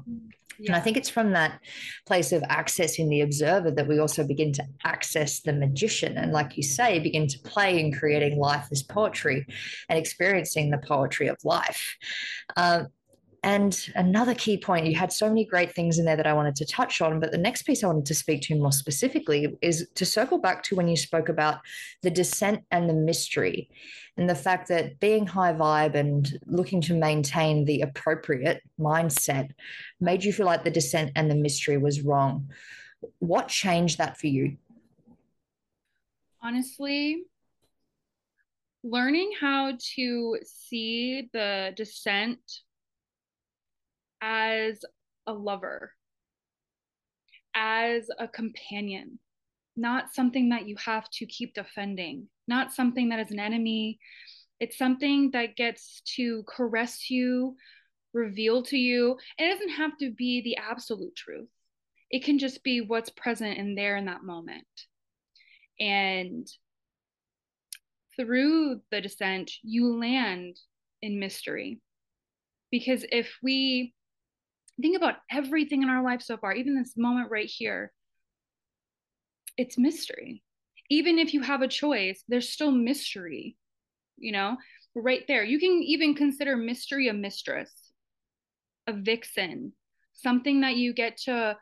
Yeah. 0.58 0.68
And 0.68 0.76
I 0.76 0.80
think 0.80 0.96
it's 0.96 1.08
from 1.08 1.32
that 1.32 1.60
place 2.06 2.32
of 2.32 2.42
accessing 2.42 3.08
the 3.08 3.22
observer 3.22 3.70
that 3.70 3.88
we 3.88 3.98
also 3.98 4.26
begin 4.26 4.52
to 4.54 4.64
access 4.84 5.40
the 5.40 5.52
magician. 5.52 6.16
And 6.16 6.32
like 6.32 6.56
you 6.56 6.62
say, 6.62 6.98
begin 6.98 7.26
to 7.28 7.38
play 7.40 7.80
in 7.80 7.92
creating 7.92 8.38
life 8.38 8.68
as 8.70 8.82
poetry 8.82 9.46
and 9.88 9.98
experiencing 9.98 10.70
the 10.70 10.78
poetry 10.78 11.28
of 11.28 11.36
life. 11.44 11.96
Um, 12.56 12.88
and 13.44 13.78
another 13.94 14.34
key 14.34 14.56
point, 14.56 14.86
you 14.86 14.94
had 14.94 15.12
so 15.12 15.28
many 15.28 15.44
great 15.44 15.74
things 15.74 15.98
in 15.98 16.06
there 16.06 16.16
that 16.16 16.26
I 16.26 16.32
wanted 16.32 16.56
to 16.56 16.64
touch 16.64 17.02
on, 17.02 17.20
but 17.20 17.30
the 17.30 17.36
next 17.36 17.64
piece 17.64 17.84
I 17.84 17.88
wanted 17.88 18.06
to 18.06 18.14
speak 18.14 18.40
to 18.42 18.54
more 18.54 18.72
specifically 18.72 19.54
is 19.60 19.86
to 19.96 20.06
circle 20.06 20.38
back 20.38 20.62
to 20.62 20.74
when 20.74 20.88
you 20.88 20.96
spoke 20.96 21.28
about 21.28 21.60
the 22.00 22.10
descent 22.10 22.64
and 22.70 22.88
the 22.88 22.94
mystery, 22.94 23.68
and 24.16 24.30
the 24.30 24.34
fact 24.34 24.68
that 24.68 24.98
being 24.98 25.26
high 25.26 25.52
vibe 25.52 25.94
and 25.94 26.38
looking 26.46 26.80
to 26.80 26.94
maintain 26.94 27.66
the 27.66 27.82
appropriate 27.82 28.62
mindset 28.80 29.50
made 30.00 30.24
you 30.24 30.32
feel 30.32 30.46
like 30.46 30.64
the 30.64 30.70
descent 30.70 31.12
and 31.14 31.30
the 31.30 31.34
mystery 31.34 31.76
was 31.76 32.00
wrong. 32.00 32.48
What 33.18 33.48
changed 33.48 33.98
that 33.98 34.16
for 34.16 34.28
you? 34.28 34.56
Honestly, 36.40 37.24
learning 38.82 39.32
how 39.38 39.76
to 39.96 40.38
see 40.44 41.28
the 41.34 41.74
descent 41.76 42.38
as 44.24 44.82
a 45.26 45.32
lover, 45.34 45.92
as 47.54 48.08
a 48.18 48.26
companion, 48.26 49.18
not 49.76 50.14
something 50.14 50.48
that 50.48 50.66
you 50.66 50.76
have 50.82 51.08
to 51.10 51.26
keep 51.26 51.52
defending, 51.52 52.26
not 52.48 52.72
something 52.72 53.10
that 53.10 53.20
is 53.20 53.30
an 53.30 53.38
enemy. 53.38 53.98
It's 54.60 54.78
something 54.78 55.30
that 55.32 55.56
gets 55.56 56.00
to 56.16 56.42
caress 56.44 57.10
you, 57.10 57.56
reveal 58.14 58.62
to 58.64 58.78
you. 58.78 59.18
It 59.38 59.50
doesn't 59.50 59.76
have 59.76 59.98
to 59.98 60.10
be 60.10 60.40
the 60.40 60.56
absolute 60.56 61.14
truth, 61.14 61.50
it 62.10 62.24
can 62.24 62.38
just 62.38 62.62
be 62.64 62.80
what's 62.80 63.10
present 63.10 63.58
in 63.58 63.74
there 63.74 63.96
in 63.96 64.06
that 64.06 64.24
moment. 64.24 64.64
And 65.78 66.46
through 68.16 68.80
the 68.90 69.02
descent, 69.02 69.50
you 69.62 69.98
land 69.98 70.56
in 71.02 71.18
mystery. 71.18 71.80
Because 72.70 73.04
if 73.10 73.36
we 73.42 73.92
think 74.80 74.96
about 74.96 75.16
everything 75.30 75.82
in 75.82 75.88
our 75.88 76.02
life 76.02 76.22
so 76.22 76.36
far, 76.36 76.52
even 76.52 76.74
this 76.74 76.96
moment 76.96 77.30
right 77.30 77.48
here, 77.48 77.92
it's 79.56 79.78
mystery. 79.78 80.42
Even 80.90 81.18
if 81.18 81.32
you 81.32 81.40
have 81.40 81.62
a 81.62 81.68
choice, 81.68 82.22
there's 82.28 82.48
still 82.48 82.70
mystery, 82.70 83.56
you 84.16 84.32
know, 84.32 84.56
right 84.94 85.24
there. 85.28 85.44
You 85.44 85.58
can 85.58 85.82
even 85.82 86.14
consider 86.14 86.56
mystery 86.56 87.08
a 87.08 87.12
mistress, 87.12 87.72
a 88.86 88.92
vixen, 88.92 89.72
something 90.12 90.60
that 90.60 90.76
you 90.76 90.92
get 90.92 91.16
to 91.24 91.56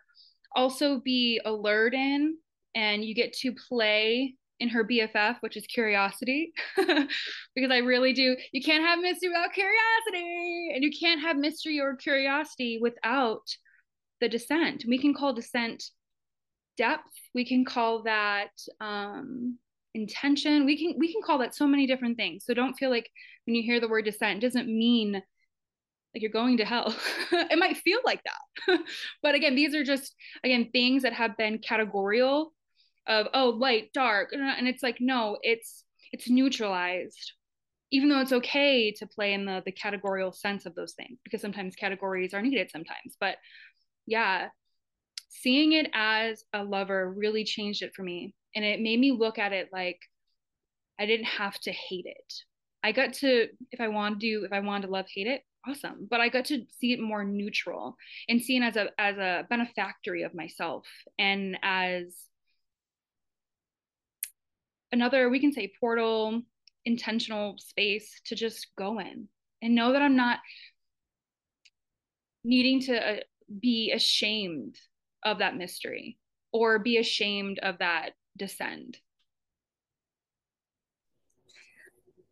also 0.54 1.00
be 1.00 1.40
alert 1.44 1.94
in 1.94 2.36
and 2.74 3.04
you 3.04 3.14
get 3.14 3.32
to 3.34 3.52
play 3.68 4.34
in 4.62 4.68
her 4.68 4.84
BFF, 4.84 5.36
which 5.40 5.56
is 5.56 5.66
curiosity, 5.66 6.52
because 6.76 7.70
I 7.70 7.78
really 7.78 8.12
do. 8.12 8.36
You 8.52 8.62
can't 8.62 8.84
have 8.84 9.00
mystery 9.00 9.28
without 9.28 9.52
curiosity, 9.52 10.70
and 10.74 10.84
you 10.84 10.90
can't 10.98 11.20
have 11.20 11.36
mystery 11.36 11.80
or 11.80 11.96
curiosity 11.96 12.78
without 12.80 13.42
the 14.20 14.28
descent. 14.28 14.84
We 14.86 14.98
can 14.98 15.14
call 15.14 15.34
descent 15.34 15.82
depth. 16.78 17.10
We 17.34 17.44
can 17.44 17.64
call 17.64 18.04
that 18.04 18.52
um, 18.80 19.58
intention. 19.94 20.64
We 20.64 20.78
can 20.78 20.98
we 20.98 21.12
can 21.12 21.22
call 21.22 21.38
that 21.38 21.54
so 21.54 21.66
many 21.66 21.86
different 21.86 22.16
things. 22.16 22.44
So 22.46 22.54
don't 22.54 22.74
feel 22.74 22.90
like 22.90 23.10
when 23.46 23.56
you 23.56 23.62
hear 23.62 23.80
the 23.80 23.88
word 23.88 24.04
descent, 24.04 24.38
it 24.38 24.46
doesn't 24.46 24.68
mean 24.68 25.14
like 26.14 26.22
you're 26.22 26.30
going 26.30 26.58
to 26.58 26.64
hell. 26.64 26.94
it 27.32 27.58
might 27.58 27.78
feel 27.78 27.98
like 28.04 28.22
that. 28.24 28.78
but 29.22 29.34
again, 29.34 29.54
these 29.54 29.74
are 29.74 29.84
just 29.84 30.14
again 30.44 30.68
things 30.72 31.02
that 31.02 31.12
have 31.12 31.36
been 31.36 31.58
categorical 31.58 32.52
of 33.06 33.26
oh 33.34 33.50
light 33.50 33.92
dark 33.92 34.30
uh, 34.32 34.38
and 34.38 34.68
it's 34.68 34.82
like 34.82 34.98
no 35.00 35.38
it's 35.42 35.84
it's 36.12 36.28
neutralized 36.28 37.32
even 37.90 38.08
though 38.08 38.20
it's 38.20 38.32
okay 38.32 38.92
to 38.92 39.06
play 39.06 39.32
in 39.34 39.44
the 39.44 39.62
the 39.64 39.72
categorical 39.72 40.32
sense 40.32 40.66
of 40.66 40.74
those 40.74 40.94
things 40.94 41.18
because 41.24 41.40
sometimes 41.40 41.74
categories 41.74 42.34
are 42.34 42.42
needed 42.42 42.70
sometimes 42.70 43.16
but 43.20 43.36
yeah 44.06 44.48
seeing 45.28 45.72
it 45.72 45.88
as 45.94 46.44
a 46.52 46.62
lover 46.62 47.12
really 47.16 47.44
changed 47.44 47.82
it 47.82 47.94
for 47.94 48.02
me 48.02 48.34
and 48.54 48.64
it 48.64 48.80
made 48.80 49.00
me 49.00 49.12
look 49.12 49.38
at 49.38 49.52
it 49.52 49.68
like 49.72 49.98
i 50.98 51.06
didn't 51.06 51.26
have 51.26 51.58
to 51.60 51.72
hate 51.72 52.06
it. 52.06 52.34
I 52.84 52.92
got 52.92 53.14
to 53.14 53.48
if 53.70 53.80
i 53.80 53.88
wanted 53.88 54.20
to 54.20 54.44
if 54.44 54.52
i 54.52 54.60
wanted 54.60 54.86
to 54.86 54.92
love 54.92 55.06
hate 55.12 55.26
it 55.26 55.42
awesome 55.68 56.08
but 56.10 56.20
i 56.20 56.28
got 56.28 56.46
to 56.46 56.64
see 56.80 56.92
it 56.92 57.00
more 57.00 57.24
neutral 57.24 57.96
and 58.28 58.42
seen 58.42 58.62
as 58.62 58.76
a 58.76 58.88
as 58.98 59.16
a 59.16 59.46
benefactory 59.48 60.22
of 60.24 60.34
myself 60.34 60.86
and 61.18 61.56
as 61.62 62.16
another 64.92 65.28
we 65.28 65.40
can 65.40 65.52
say 65.52 65.72
portal 65.80 66.42
intentional 66.84 67.56
space 67.58 68.20
to 68.24 68.34
just 68.34 68.68
go 68.76 69.00
in 69.00 69.26
and 69.62 69.74
know 69.74 69.92
that 69.92 70.02
i'm 70.02 70.16
not 70.16 70.38
needing 72.44 72.80
to 72.80 72.96
uh, 72.96 73.20
be 73.60 73.92
ashamed 73.92 74.76
of 75.24 75.38
that 75.38 75.56
mystery 75.56 76.18
or 76.52 76.78
be 76.78 76.98
ashamed 76.98 77.58
of 77.60 77.78
that 77.78 78.10
descend 78.36 78.98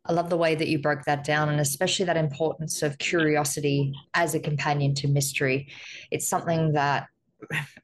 I 0.03 0.13
love 0.13 0.31
the 0.31 0.37
way 0.37 0.55
that 0.55 0.67
you 0.67 0.79
broke 0.79 1.03
that 1.05 1.23
down, 1.23 1.49
and 1.49 1.59
especially 1.59 2.05
that 2.05 2.17
importance 2.17 2.81
of 2.81 2.97
curiosity 2.97 3.93
as 4.15 4.33
a 4.33 4.39
companion 4.39 4.95
to 4.95 5.07
mystery. 5.07 5.71
It's 6.09 6.27
something 6.27 6.73
that 6.73 7.05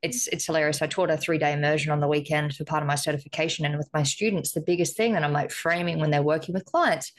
it's 0.02 0.28
it's 0.28 0.46
hilarious. 0.46 0.82
I 0.82 0.88
taught 0.88 1.10
a 1.10 1.18
three 1.18 1.38
day 1.38 1.54
immersion 1.54 1.92
on 1.92 2.00
the 2.00 2.08
weekend 2.08 2.56
for 2.56 2.64
part 2.64 2.84
of 2.84 2.88
my 2.88 2.96
certification, 2.96 3.66
and 3.66 3.78
with 3.78 3.90
my 3.94 4.04
students, 4.04 4.52
the 4.52 4.62
biggest 4.62 4.98
thing 4.98 5.14
that 5.14 5.24
I'm 5.24 5.34
like 5.34 5.52
framing 5.52 6.00
when 6.00 6.12
they're 6.12 6.24
working 6.24 6.54
with 6.54 6.66
clients, 6.66 7.12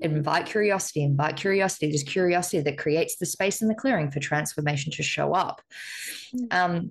invite 0.00 0.46
curiosity, 0.46 1.02
invite 1.02 1.36
curiosity. 1.36 1.88
There's 1.88 2.02
curiosity 2.02 2.60
that 2.62 2.78
creates 2.78 3.16
the 3.16 3.26
space 3.26 3.62
in 3.62 3.68
the 3.68 3.74
clearing 3.74 4.10
for 4.10 4.20
transformation 4.20 4.92
to 4.92 5.02
show 5.02 5.34
up. 5.34 5.62
Mm. 6.34 6.52
Um, 6.52 6.90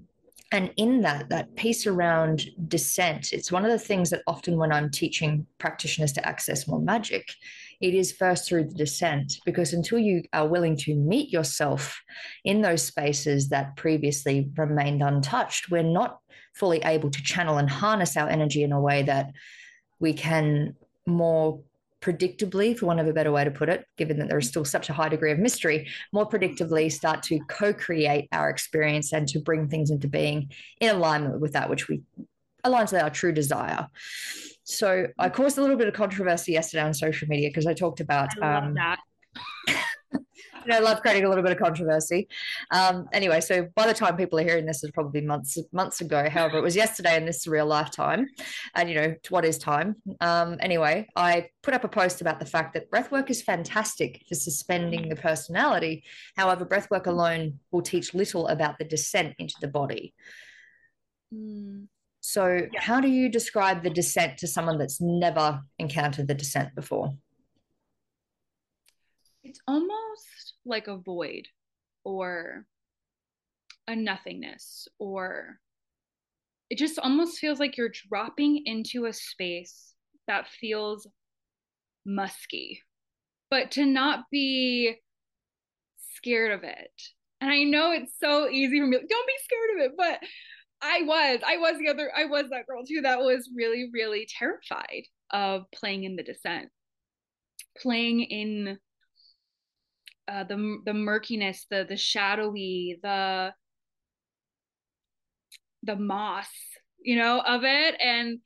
and 0.51 0.71
in 0.77 1.01
that 1.01 1.29
that 1.29 1.55
piece 1.55 1.85
around 1.85 2.45
descent 2.67 3.33
it's 3.33 3.51
one 3.51 3.65
of 3.65 3.71
the 3.71 3.79
things 3.79 4.09
that 4.09 4.23
often 4.27 4.57
when 4.57 4.71
i'm 4.71 4.89
teaching 4.89 5.45
practitioners 5.57 6.11
to 6.11 6.27
access 6.27 6.67
more 6.67 6.81
magic 6.81 7.29
it 7.81 7.93
is 7.93 8.11
first 8.11 8.47
through 8.47 8.65
the 8.65 8.75
descent 8.75 9.39
because 9.45 9.71
until 9.71 9.99
you 9.99 10.23
are 10.33 10.47
willing 10.47 10.75
to 10.75 10.95
meet 10.95 11.31
yourself 11.31 12.01
in 12.43 12.61
those 12.61 12.83
spaces 12.83 13.49
that 13.49 13.77
previously 13.77 14.51
remained 14.57 15.01
untouched, 15.01 15.71
we're 15.71 15.81
not 15.83 16.19
fully 16.53 16.79
able 16.83 17.09
to 17.09 17.23
channel 17.23 17.57
and 17.57 17.69
harness 17.69 18.17
our 18.17 18.27
energy 18.27 18.63
in 18.63 18.73
a 18.73 18.81
way 18.81 19.03
that 19.03 19.31
we 19.99 20.13
can 20.13 20.75
more 21.07 21.61
predictably, 22.01 22.77
for 22.77 22.85
want 22.85 22.99
of 22.99 23.07
a 23.07 23.13
better 23.13 23.31
way 23.31 23.43
to 23.43 23.51
put 23.51 23.69
it, 23.69 23.85
given 23.97 24.17
that 24.19 24.29
there 24.29 24.37
is 24.37 24.47
still 24.47 24.65
such 24.65 24.89
a 24.89 24.93
high 24.93 25.09
degree 25.09 25.31
of 25.31 25.39
mystery, 25.39 25.87
more 26.13 26.27
predictably 26.27 26.91
start 26.91 27.23
to 27.23 27.39
co 27.49 27.73
create 27.73 28.27
our 28.31 28.49
experience 28.49 29.13
and 29.13 29.27
to 29.29 29.39
bring 29.39 29.67
things 29.67 29.89
into 29.89 30.07
being 30.07 30.51
in 30.79 30.95
alignment 30.95 31.39
with 31.39 31.53
that 31.53 31.69
which 31.69 31.87
we 31.87 32.01
aligns 32.65 32.91
with 32.91 33.01
our 33.01 33.09
true 33.09 33.31
desire. 33.31 33.87
So 34.63 35.07
I 35.17 35.29
caused 35.29 35.57
a 35.57 35.61
little 35.61 35.77
bit 35.77 35.87
of 35.87 35.93
controversy 35.93 36.51
yesterday 36.51 36.83
on 36.83 36.93
social 36.93 37.27
media 37.27 37.49
because 37.49 37.65
I 37.65 37.73
talked 37.73 38.01
about 38.01 38.29
I 38.41 38.55
um, 38.55 38.75
that. 38.75 38.99
I 40.71 40.79
love 40.79 41.01
creating 41.01 41.25
a 41.25 41.29
little 41.29 41.43
bit 41.43 41.51
of 41.51 41.57
controversy. 41.57 42.27
Um, 42.71 43.07
anyway, 43.13 43.41
so 43.41 43.67
by 43.75 43.87
the 43.87 43.93
time 43.93 44.17
people 44.17 44.39
are 44.39 44.43
hearing 44.43 44.65
this, 44.65 44.83
is 44.83 44.91
probably 44.91 45.21
months 45.21 45.57
months 45.71 46.01
ago. 46.01 46.29
However, 46.29 46.57
it 46.57 46.61
was 46.61 46.75
yesterday 46.75 47.17
in 47.17 47.25
this 47.25 47.47
real 47.47 47.65
lifetime, 47.65 48.27
and 48.75 48.89
you 48.89 48.95
know 48.95 49.15
what 49.29 49.45
is 49.45 49.57
time. 49.57 49.95
Um, 50.21 50.57
anyway, 50.59 51.07
I 51.15 51.47
put 51.63 51.73
up 51.73 51.83
a 51.83 51.89
post 51.89 52.21
about 52.21 52.39
the 52.39 52.45
fact 52.45 52.73
that 52.73 52.89
breathwork 52.91 53.29
is 53.29 53.41
fantastic 53.41 54.23
for 54.27 54.35
suspending 54.35 55.09
the 55.09 55.15
personality. 55.15 56.03
However, 56.35 56.65
breathwork 56.65 57.07
alone 57.07 57.59
will 57.71 57.81
teach 57.81 58.13
little 58.13 58.47
about 58.47 58.77
the 58.77 58.85
descent 58.85 59.35
into 59.39 59.55
the 59.61 59.67
body. 59.67 60.13
Mm. 61.33 61.87
So, 62.21 62.67
yeah. 62.73 62.81
how 62.81 62.99
do 62.99 63.07
you 63.07 63.29
describe 63.29 63.83
the 63.83 63.89
descent 63.89 64.37
to 64.39 64.47
someone 64.47 64.77
that's 64.77 64.99
never 64.99 65.61
encountered 65.77 66.27
the 66.27 66.33
descent 66.33 66.75
before? 66.75 67.13
It's 69.43 69.61
almost 69.67 70.38
like 70.69 70.88
a 70.88 70.97
void 70.97 71.47
or 72.03 72.65
a 73.88 73.95
nothingness, 73.95 74.88
or 74.99 75.59
it 76.69 76.77
just 76.77 76.99
almost 76.99 77.39
feels 77.39 77.59
like 77.59 77.75
you're 77.75 77.91
dropping 78.09 78.63
into 78.65 79.05
a 79.05 79.13
space 79.13 79.95
that 80.27 80.47
feels 80.47 81.07
musky, 82.05 82.83
but 83.49 83.71
to 83.71 83.85
not 83.85 84.25
be 84.31 84.95
scared 86.15 86.51
of 86.51 86.63
it, 86.63 86.91
And 87.41 87.49
I 87.49 87.63
know 87.63 87.91
it's 87.91 88.13
so 88.19 88.49
easy 88.49 88.79
for 88.79 88.85
me, 88.85 88.97
don't 88.97 89.27
be 89.27 89.33
scared 89.43 89.75
of 89.75 89.91
it, 89.91 89.97
but 89.97 90.19
I 90.81 91.01
was, 91.03 91.39
I 91.45 91.57
was 91.57 91.77
the 91.79 91.89
other, 91.89 92.11
I 92.15 92.25
was 92.25 92.49
that 92.49 92.67
girl 92.67 92.85
too 92.85 93.01
that 93.01 93.19
was 93.19 93.49
really, 93.55 93.89
really 93.93 94.27
terrified 94.38 95.03
of 95.31 95.63
playing 95.73 96.03
in 96.03 96.15
the 96.15 96.23
descent, 96.23 96.69
playing 97.77 98.21
in 98.21 98.77
uh, 100.29 100.43
the 100.43 100.77
the 100.86 100.93
murkiness, 100.93 101.65
the 101.69 101.86
the 101.88 101.98
shadowy, 101.98 103.00
the 103.01 103.53
the 105.83 105.95
moss, 105.95 106.50
you 107.01 107.15
know, 107.15 107.41
of 107.41 107.63
it. 107.63 107.95
And 108.00 108.39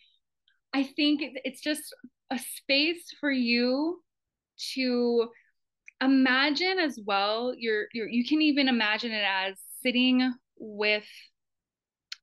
I 0.74 0.84
think 0.84 1.22
it's 1.44 1.62
just 1.62 1.94
a 2.32 2.40
space 2.40 3.14
for 3.20 3.32
you 3.32 4.02
to 4.74 5.30
imagine 6.02 6.80
as 6.80 7.00
well. 7.06 7.54
You're, 7.58 7.86
you're 7.94 8.08
you 8.08 8.26
can 8.26 8.42
even 8.42 8.68
imagine 8.68 9.12
it 9.12 9.26
as 9.26 9.56
sitting 9.82 10.34
with 10.58 11.06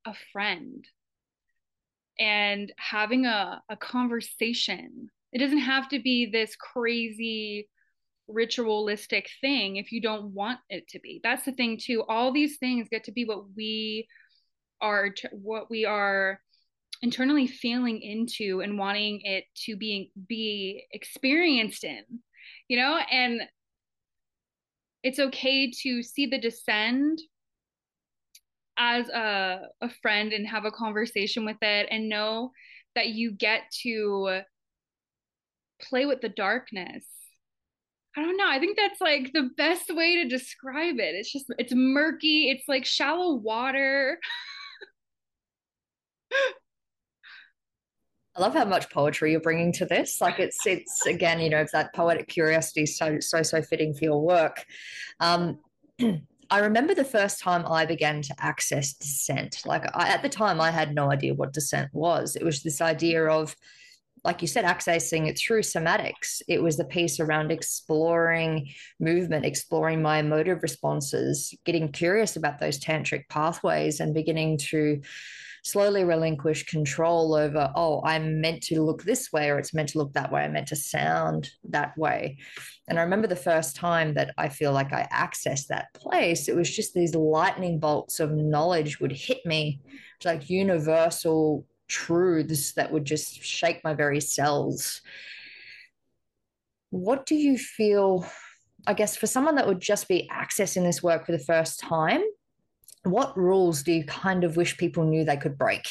a 0.06 0.14
friend 0.32 0.84
and 2.18 2.72
having 2.78 3.26
a, 3.26 3.62
a 3.68 3.76
conversation. 3.76 5.08
It 5.32 5.38
doesn't 5.38 5.58
have 5.58 5.88
to 5.90 6.00
be 6.00 6.26
this 6.26 6.56
crazy 6.56 7.68
ritualistic 8.32 9.28
thing 9.40 9.76
if 9.76 9.92
you 9.92 10.00
don't 10.00 10.34
want 10.34 10.58
it 10.68 10.88
to 10.88 11.00
be. 11.00 11.20
That's 11.22 11.44
the 11.44 11.52
thing 11.52 11.78
too. 11.82 12.04
All 12.08 12.32
these 12.32 12.58
things 12.58 12.88
get 12.90 13.04
to 13.04 13.12
be 13.12 13.24
what 13.24 13.44
we 13.56 14.06
are 14.80 15.10
what 15.32 15.70
we 15.70 15.84
are 15.84 16.40
internally 17.02 17.46
feeling 17.46 18.00
into 18.00 18.60
and 18.60 18.78
wanting 18.78 19.20
it 19.24 19.44
to 19.54 19.76
be 19.76 20.12
be 20.28 20.86
experienced 20.92 21.84
in. 21.84 22.04
You 22.68 22.78
know, 22.78 22.98
and 23.10 23.42
it's 25.02 25.18
okay 25.18 25.70
to 25.82 26.02
see 26.02 26.26
the 26.26 26.38
descend 26.38 27.20
as 28.76 29.08
a, 29.08 29.68
a 29.80 29.90
friend 30.02 30.32
and 30.32 30.46
have 30.46 30.64
a 30.64 30.70
conversation 30.70 31.44
with 31.44 31.56
it 31.62 31.88
and 31.90 32.08
know 32.08 32.50
that 32.94 33.08
you 33.08 33.30
get 33.30 33.62
to 33.82 34.40
play 35.80 36.06
with 36.06 36.20
the 36.20 36.28
darkness 36.28 37.04
I 38.16 38.22
don't 38.22 38.36
know. 38.36 38.48
I 38.48 38.58
think 38.58 38.76
that's 38.76 39.00
like 39.00 39.30
the 39.32 39.50
best 39.56 39.94
way 39.94 40.16
to 40.22 40.28
describe 40.28 40.98
it. 40.98 41.14
It's 41.14 41.32
just 41.32 41.46
it's 41.58 41.72
murky. 41.74 42.50
It's 42.50 42.66
like 42.66 42.84
shallow 42.84 43.34
water. 43.34 44.18
I 48.36 48.40
love 48.40 48.54
how 48.54 48.64
much 48.64 48.90
poetry 48.90 49.32
you're 49.32 49.40
bringing 49.40 49.72
to 49.74 49.86
this. 49.86 50.20
Like 50.20 50.38
it's 50.40 50.66
it's 50.66 51.06
again, 51.06 51.40
you 51.40 51.50
know, 51.50 51.64
that 51.72 51.94
poetic 51.94 52.28
curiosity 52.28 52.86
so 52.86 53.20
so 53.20 53.42
so 53.42 53.62
fitting 53.62 53.94
for 53.94 54.04
your 54.04 54.20
work. 54.20 54.64
Um, 55.20 55.58
I 56.50 56.58
remember 56.58 56.94
the 56.94 57.04
first 57.04 57.40
time 57.40 57.64
I 57.64 57.86
began 57.86 58.22
to 58.22 58.34
access 58.38 58.92
descent. 58.94 59.62
Like 59.64 59.84
I, 59.94 60.08
at 60.08 60.22
the 60.22 60.28
time, 60.28 60.60
I 60.60 60.72
had 60.72 60.94
no 60.94 61.12
idea 61.12 61.34
what 61.34 61.52
descent 61.52 61.90
was. 61.92 62.34
It 62.34 62.44
was 62.44 62.62
this 62.62 62.80
idea 62.80 63.24
of 63.26 63.54
like 64.24 64.42
you 64.42 64.48
said, 64.48 64.64
accessing 64.64 65.28
it 65.28 65.38
through 65.38 65.62
somatics. 65.62 66.42
It 66.48 66.62
was 66.62 66.76
the 66.76 66.84
piece 66.84 67.20
around 67.20 67.50
exploring 67.50 68.68
movement, 68.98 69.44
exploring 69.44 70.02
my 70.02 70.18
emotive 70.18 70.62
responses, 70.62 71.54
getting 71.64 71.92
curious 71.92 72.36
about 72.36 72.60
those 72.60 72.78
tantric 72.78 73.28
pathways, 73.28 74.00
and 74.00 74.14
beginning 74.14 74.58
to 74.70 75.00
slowly 75.62 76.04
relinquish 76.04 76.64
control 76.64 77.34
over, 77.34 77.70
oh, 77.76 78.02
I'm 78.04 78.40
meant 78.40 78.62
to 78.64 78.82
look 78.82 79.02
this 79.02 79.32
way, 79.32 79.50
or 79.50 79.58
it's 79.58 79.74
meant 79.74 79.90
to 79.90 79.98
look 79.98 80.12
that 80.14 80.32
way, 80.32 80.42
I'm 80.42 80.52
meant 80.52 80.68
to 80.68 80.76
sound 80.76 81.50
that 81.68 81.96
way. 81.98 82.38
And 82.88 82.98
I 82.98 83.02
remember 83.02 83.26
the 83.26 83.36
first 83.36 83.76
time 83.76 84.14
that 84.14 84.32
I 84.38 84.48
feel 84.48 84.72
like 84.72 84.92
I 84.92 85.06
accessed 85.12 85.66
that 85.68 85.92
place, 85.94 86.48
it 86.48 86.56
was 86.56 86.74
just 86.74 86.94
these 86.94 87.14
lightning 87.14 87.78
bolts 87.78 88.20
of 88.20 88.32
knowledge 88.32 89.00
would 89.00 89.12
hit 89.12 89.44
me, 89.44 89.80
it's 90.16 90.26
like 90.26 90.50
universal 90.50 91.66
truths 91.90 92.72
that 92.72 92.90
would 92.90 93.04
just 93.04 93.42
shake 93.42 93.84
my 93.84 93.92
very 93.92 94.20
cells. 94.20 95.02
What 96.90 97.26
do 97.26 97.34
you 97.34 97.58
feel, 97.58 98.26
I 98.86 98.94
guess, 98.94 99.16
for 99.16 99.26
someone 99.26 99.56
that 99.56 99.66
would 99.66 99.80
just 99.80 100.08
be 100.08 100.28
accessing 100.32 100.84
this 100.84 101.02
work 101.02 101.26
for 101.26 101.32
the 101.32 101.38
first 101.38 101.80
time? 101.80 102.22
What 103.02 103.36
rules 103.36 103.82
do 103.82 103.92
you 103.92 104.04
kind 104.04 104.44
of 104.44 104.56
wish 104.56 104.76
people 104.76 105.04
knew 105.04 105.24
they 105.24 105.36
could 105.36 105.58
break? 105.58 105.86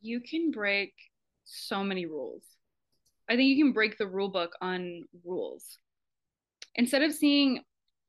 You 0.00 0.20
can 0.20 0.50
break 0.50 0.92
so 1.44 1.84
many 1.84 2.06
rules. 2.06 2.42
I 3.28 3.36
think 3.36 3.48
you 3.48 3.62
can 3.64 3.72
break 3.72 3.98
the 3.98 4.06
rule 4.06 4.28
book 4.28 4.52
on 4.60 5.02
rules. 5.24 5.78
Instead 6.74 7.02
of 7.02 7.12
seeing 7.12 7.60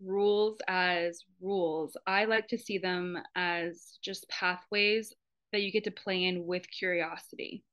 rules 0.04 0.60
as 0.68 1.24
rules, 1.42 1.98
I 2.06 2.26
like 2.26 2.48
to 2.50 2.58
see 2.58 2.78
them 2.78 3.18
as 3.36 3.98
just 4.02 4.30
pathways 4.30 5.14
that 5.52 5.62
you 5.62 5.72
get 5.72 5.86
to 5.86 5.92
play 5.92 6.24
in 6.24 6.46
with 6.46 6.70
curiosity. 6.70 7.64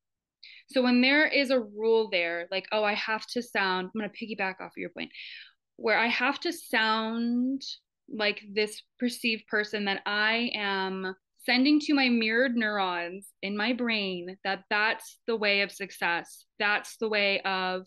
So 0.69 0.83
when 0.83 1.01
there 1.01 1.27
is 1.27 1.51
a 1.51 1.61
rule 1.61 2.09
there, 2.11 2.47
like, 2.51 2.67
oh, 2.73 2.85
I 2.85 2.95
have 2.95 3.27
to 3.29 3.43
sound, 3.43 3.91
I'm 3.95 4.01
going 4.01 4.11
to 4.11 4.17
piggyback 4.17 4.61
off 4.61 4.73
of 4.73 4.77
your 4.77 4.91
point, 4.91 5.11
where 5.77 5.99
I 5.99 6.07
have 6.09 6.39
to 6.41 6.53
sound 6.53 7.63
like 8.09 8.43
this 8.53 8.83
perceived 8.99 9.47
person 9.47 9.87
that 9.87 10.03
I 10.07 10.51
am 10.55 11.15
sending 11.45 11.81
to 11.81 11.95
my 11.95 12.09
mirrored 12.09 12.57
neurons 12.57 13.29
in 13.43 13.57
my 13.57 13.73
brain 13.73 14.37
that 14.45 14.65
that's 14.71 15.19
the 15.27 15.37
way 15.37 15.63
of 15.63 15.73
success. 15.73 16.45
That's 16.59 16.97
the 16.99 17.09
way 17.09 17.41
of, 17.41 17.83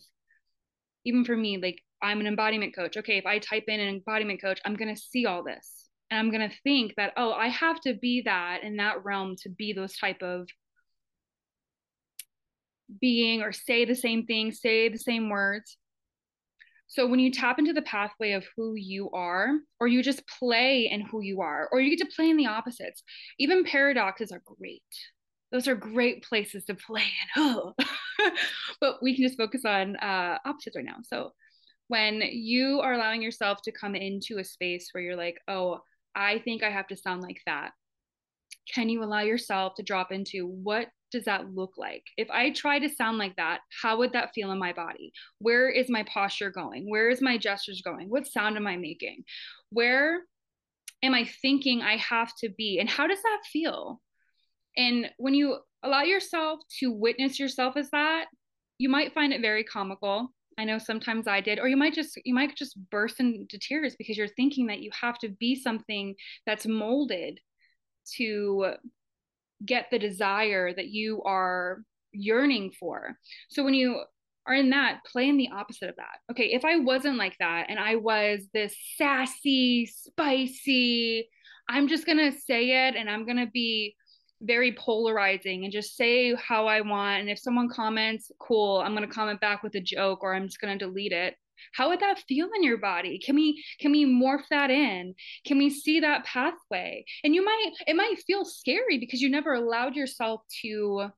even 1.04 1.24
for 1.24 1.36
me, 1.36 1.58
like, 1.58 1.80
I'm 2.02 2.20
an 2.20 2.26
embodiment 2.26 2.76
coach. 2.76 2.96
Okay, 2.96 3.18
if 3.18 3.26
I 3.26 3.38
type 3.38 3.64
in 3.66 3.80
an 3.80 3.88
embodiment 3.88 4.40
coach, 4.40 4.60
I'm 4.64 4.76
going 4.76 4.94
to 4.94 5.00
see 5.00 5.26
all 5.26 5.42
this 5.42 5.87
and 6.10 6.18
i'm 6.18 6.30
going 6.30 6.48
to 6.48 6.56
think 6.62 6.94
that 6.96 7.12
oh 7.16 7.32
i 7.32 7.48
have 7.48 7.80
to 7.80 7.94
be 7.94 8.22
that 8.22 8.62
in 8.62 8.76
that 8.76 9.04
realm 9.04 9.34
to 9.36 9.48
be 9.48 9.72
those 9.72 9.96
type 9.96 10.22
of 10.22 10.48
being 13.00 13.42
or 13.42 13.52
say 13.52 13.84
the 13.84 13.94
same 13.94 14.24
thing 14.26 14.52
say 14.52 14.88
the 14.88 14.98
same 14.98 15.28
words. 15.28 15.76
So 16.90 17.06
when 17.06 17.20
you 17.20 17.30
tap 17.30 17.58
into 17.58 17.74
the 17.74 17.82
pathway 17.82 18.32
of 18.32 18.46
who 18.56 18.74
you 18.74 19.10
are 19.10 19.50
or 19.78 19.88
you 19.88 20.02
just 20.02 20.26
play 20.38 20.88
in 20.90 21.02
who 21.02 21.20
you 21.20 21.42
are 21.42 21.68
or 21.70 21.80
you 21.80 21.94
get 21.94 22.08
to 22.08 22.14
play 22.16 22.30
in 22.30 22.38
the 22.38 22.46
opposites 22.46 23.02
even 23.38 23.64
paradoxes 23.64 24.32
are 24.32 24.42
great. 24.58 24.82
Those 25.52 25.68
are 25.68 25.74
great 25.74 26.24
places 26.24 26.64
to 26.66 26.74
play 26.74 27.02
in. 27.36 27.42
Oh. 27.42 27.74
but 28.80 29.02
we 29.02 29.14
can 29.14 29.24
just 29.24 29.38
focus 29.38 29.64
on 29.64 29.96
uh, 29.96 30.38
opposites 30.44 30.76
right 30.76 30.84
now. 30.84 30.96
So 31.02 31.32
when 31.88 32.22
you 32.22 32.80
are 32.80 32.94
allowing 32.94 33.22
yourself 33.22 33.60
to 33.62 33.72
come 33.72 33.94
into 33.94 34.38
a 34.38 34.44
space 34.44 34.88
where 34.92 35.02
you're 35.02 35.16
like 35.16 35.38
oh 35.46 35.80
I 36.18 36.40
think 36.40 36.64
I 36.64 36.70
have 36.70 36.88
to 36.88 36.96
sound 36.96 37.22
like 37.22 37.40
that. 37.46 37.70
Can 38.74 38.88
you 38.88 39.02
allow 39.04 39.20
yourself 39.20 39.74
to 39.76 39.82
drop 39.82 40.10
into 40.10 40.46
what 40.46 40.88
does 41.12 41.24
that 41.24 41.54
look 41.54 41.74
like? 41.78 42.02
If 42.16 42.28
I 42.30 42.50
try 42.50 42.80
to 42.80 42.88
sound 42.88 43.18
like 43.18 43.36
that, 43.36 43.60
how 43.80 43.98
would 43.98 44.12
that 44.12 44.34
feel 44.34 44.50
in 44.50 44.58
my 44.58 44.72
body? 44.72 45.12
Where 45.38 45.70
is 45.70 45.88
my 45.88 46.02
posture 46.02 46.50
going? 46.50 46.90
Where 46.90 47.08
is 47.08 47.22
my 47.22 47.38
gestures 47.38 47.82
going? 47.82 48.10
What 48.10 48.26
sound 48.26 48.56
am 48.56 48.66
I 48.66 48.76
making? 48.76 49.24
Where 49.70 50.22
am 51.02 51.14
I 51.14 51.24
thinking 51.40 51.82
I 51.82 51.96
have 51.96 52.32
to 52.40 52.50
be? 52.50 52.78
And 52.80 52.90
how 52.90 53.06
does 53.06 53.22
that 53.22 53.42
feel? 53.50 54.00
And 54.76 55.10
when 55.18 55.34
you 55.34 55.58
allow 55.82 56.02
yourself 56.02 56.60
to 56.80 56.90
witness 56.90 57.38
yourself 57.38 57.76
as 57.76 57.90
that, 57.90 58.26
you 58.78 58.88
might 58.88 59.14
find 59.14 59.32
it 59.32 59.40
very 59.40 59.64
comical. 59.64 60.34
I 60.58 60.64
know 60.64 60.78
sometimes 60.78 61.28
I 61.28 61.40
did, 61.40 61.60
or 61.60 61.68
you 61.68 61.76
might 61.76 61.94
just 61.94 62.18
you 62.24 62.34
might 62.34 62.54
just 62.56 62.76
burst 62.90 63.20
into 63.20 63.58
tears 63.58 63.94
because 63.96 64.18
you're 64.18 64.26
thinking 64.26 64.66
that 64.66 64.80
you 64.80 64.90
have 65.00 65.18
to 65.20 65.28
be 65.28 65.54
something 65.54 66.16
that's 66.46 66.66
molded 66.66 67.38
to 68.16 68.74
get 69.64 69.86
the 69.90 69.98
desire 69.98 70.74
that 70.74 70.88
you 70.88 71.22
are 71.22 71.82
yearning 72.12 72.72
for. 72.78 73.16
So 73.50 73.62
when 73.64 73.74
you 73.74 74.02
are 74.46 74.54
in 74.54 74.70
that, 74.70 75.04
play 75.04 75.28
in 75.28 75.36
the 75.36 75.50
opposite 75.52 75.90
of 75.90 75.96
that. 75.96 76.18
Okay, 76.30 76.52
if 76.52 76.64
I 76.64 76.76
wasn't 76.78 77.18
like 77.18 77.36
that 77.38 77.66
and 77.68 77.78
I 77.78 77.96
was 77.96 78.40
this 78.52 78.74
sassy, 78.96 79.86
spicy, 79.86 81.28
I'm 81.68 81.86
just 81.86 82.06
gonna 82.06 82.32
say 82.32 82.88
it 82.88 82.96
and 82.96 83.08
I'm 83.08 83.26
gonna 83.26 83.50
be 83.52 83.94
very 84.40 84.72
polarizing 84.72 85.64
and 85.64 85.72
just 85.72 85.96
say 85.96 86.34
how 86.34 86.66
I 86.66 86.80
want. 86.80 87.20
And 87.20 87.30
if 87.30 87.38
someone 87.38 87.68
comments, 87.68 88.30
cool, 88.38 88.78
I'm 88.78 88.94
going 88.94 89.06
to 89.06 89.14
comment 89.14 89.40
back 89.40 89.62
with 89.62 89.74
a 89.74 89.80
joke 89.80 90.20
or 90.22 90.34
I'm 90.34 90.46
just 90.46 90.60
going 90.60 90.78
to 90.78 90.84
delete 90.84 91.12
it. 91.12 91.34
How 91.72 91.88
would 91.88 92.00
that 92.00 92.22
feel 92.28 92.48
in 92.54 92.62
your 92.62 92.78
body? 92.78 93.18
Can 93.18 93.34
we 93.34 93.64
can 93.80 93.90
we 93.90 94.06
morph 94.06 94.44
that 94.50 94.70
in? 94.70 95.14
Can 95.44 95.58
we 95.58 95.70
see 95.70 96.00
that 96.00 96.24
pathway? 96.24 97.04
And 97.24 97.34
you 97.34 97.44
might 97.44 97.72
it 97.86 97.96
might 97.96 98.22
feel 98.26 98.44
scary 98.44 98.98
because 98.98 99.20
you 99.20 99.28
never 99.28 99.54
allowed 99.54 99.96
yourself 99.96 100.42
to 100.62 101.10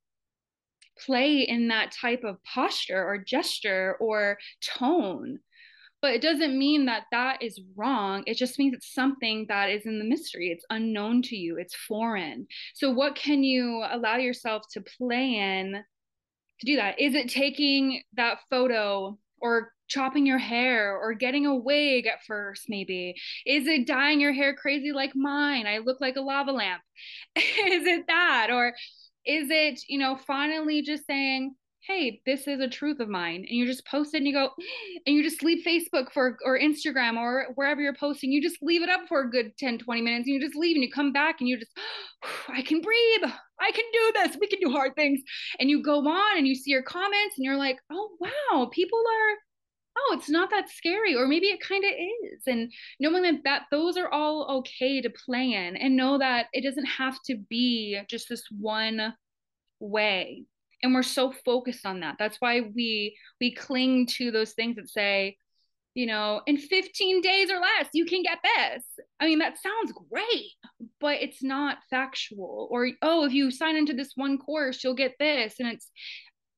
play 0.99 1.41
in 1.41 1.69
that 1.69 1.93
type 1.93 2.25
of 2.25 2.43
posture 2.45 3.03
or 3.03 3.19
gesture 3.19 3.97
or 4.01 4.39
tone 4.63 5.41
but 6.03 6.15
it 6.15 6.23
doesn't 6.23 6.59
mean 6.59 6.87
that 6.87 7.05
that 7.11 7.43
is 7.43 7.61
wrong. 7.77 8.23
It 8.27 8.37
just 8.37 8.59
means 8.59 8.75
it's 8.75 8.95
something 8.95 9.47
that 9.49 9.71
is 9.71 9.87
in 9.87 9.99
the 9.99 10.05
mystery. 10.05 10.49
It's 10.49 10.65
unknown 10.71 11.23
to 11.23 11.37
you. 11.37 11.59
It's 11.59 11.75
foreign. 11.75 12.47
So 12.75 12.91
what 12.91 13.15
can 13.15 13.43
you 13.43 13.85
allow 13.91 14.17
yourself 14.17 14.63
to 14.73 14.81
play 14.81 15.37
in 15.37 15.83
to 16.61 16.67
do 16.67 16.77
that? 16.77 16.99
Is 16.99 17.15
it 17.15 17.29
taking 17.29 18.03
that 18.15 18.39
photo 18.49 19.19
or 19.41 19.73
chopping 19.89 20.25
your 20.25 20.39
hair 20.39 20.97
or 20.97 21.15
getting 21.15 21.47
a 21.47 21.55
wig 21.55 22.07
at 22.07 22.25
first 22.27 22.67
maybe? 22.69 23.15
Is 23.45 23.67
it 23.67 23.87
dyeing 23.87 24.21
your 24.21 24.33
hair 24.33 24.55
crazy 24.55 24.93
like 24.93 25.15
mine? 25.15 25.67
I 25.67 25.79
look 25.79 26.01
like 26.01 26.17
a 26.17 26.21
lava 26.21 26.53
lamp. 26.53 26.83
Is 27.37 27.87
it 27.87 28.07
that? 28.07 28.49
Or 28.51 28.75
is 29.27 29.49
it 29.51 29.81
you 29.89 29.99
know 29.99 30.17
finally 30.27 30.83
just 30.83 31.07
saying 31.07 31.55
hey 31.87 32.21
this 32.27 32.47
is 32.47 32.61
a 32.61 32.69
truth 32.69 33.01
of 33.01 33.09
mine. 33.09 33.37
And 33.37 33.57
you 33.57 33.67
just 33.67 33.87
post 33.87 34.15
it 34.15 34.19
and 34.19 34.27
you 34.27 34.33
go 34.33 34.51
and 35.07 35.17
you 35.17 35.23
just 35.23 35.43
leave 35.43 35.65
facebook 35.65 36.13
for 36.13 36.37
or 36.45 36.59
instagram 36.59 37.17
or 37.17 37.47
wherever 37.55 37.81
you're 37.81 37.95
posting 37.95 38.31
you 38.31 38.43
just 38.43 38.59
leave 38.63 38.83
it 38.83 38.89
up 38.89 39.03
for 39.09 39.23
a 39.23 39.31
good 39.31 39.57
10 39.59 39.79
20 39.79 40.03
minutes 40.03 40.27
and 40.27 40.35
you 40.35 40.41
just 40.41 40.57
leave 40.57 40.77
and 40.77 40.85
you 40.85 40.91
come 40.91 41.13
back 41.13 41.37
and 41.41 41.49
you 41.49 41.59
just 41.59 41.73
i 42.49 42.63
can 42.63 42.81
breathe. 42.81 43.33
I 43.63 43.73
can 43.73 43.85
do 43.93 44.13
this. 44.15 44.39
We 44.41 44.47
can 44.49 44.59
do 44.59 44.71
hard 44.71 44.95
things. 44.97 45.21
And 45.59 45.69
you 45.69 45.83
go 45.83 45.99
on 45.99 46.39
and 46.39 46.49
you 46.49 46.55
see 46.55 46.71
your 46.71 46.83
comments 46.83 47.37
and 47.37 47.45
you're 47.45 47.59
like 47.59 47.79
oh 47.93 48.11
wow 48.19 48.71
people 48.73 48.99
are 48.99 49.37
oh 49.99 50.17
it's 50.19 50.31
not 50.31 50.51
that 50.51 50.71
scary. 50.71 51.15
Or 51.15 51.27
maybe 51.27 51.47
it 51.47 51.61
kind 51.61 51.85
of 51.85 51.91
is. 51.91 52.43
And 52.47 52.73
knowing 53.01 53.23
that, 53.23 53.43
that 53.45 53.63
those 53.71 53.97
are 53.97 54.09
all 54.09 54.59
okay 54.59 55.01
to 55.01 55.11
play 55.11 55.53
in 55.53 55.77
and 55.77 55.97
know 55.97 56.19
that 56.19 56.47
it 56.53 56.63
doesn't 56.63 56.87
have 56.87 57.19
to 57.27 57.37
be 57.49 58.01
just 58.09 58.29
this 58.29 58.45
one 58.59 59.15
way 59.81 60.45
and 60.83 60.95
we're 60.95 61.03
so 61.03 61.33
focused 61.45 61.85
on 61.87 62.01
that. 62.01 62.17
That's 62.19 62.37
why 62.41 62.61
we 62.75 63.17
we 63.41 63.55
cling 63.55 64.07
to 64.19 64.31
those 64.31 64.53
things 64.53 64.77
that 64.77 64.89
say 64.89 65.37
you 65.95 66.07
know 66.07 66.41
in 66.47 66.57
15 66.57 67.21
days 67.21 67.51
or 67.51 67.59
less 67.59 67.89
you 67.93 68.05
can 68.05 68.23
get 68.23 68.39
this. 68.43 68.85
I 69.19 69.27
mean 69.27 69.39
that 69.41 69.59
sounds 69.59 69.93
great 70.11 70.53
but 71.01 71.17
it's 71.21 71.43
not 71.43 71.79
factual. 71.91 72.69
Or 72.71 72.89
oh 73.03 73.25
if 73.25 73.33
you 73.33 73.51
sign 73.51 73.77
into 73.77 73.93
this 73.95 74.13
one 74.15 74.39
course 74.39 74.83
you'll 74.83 74.95
get 74.95 75.15
this 75.19 75.57
and 75.59 75.69
it's 75.69 75.91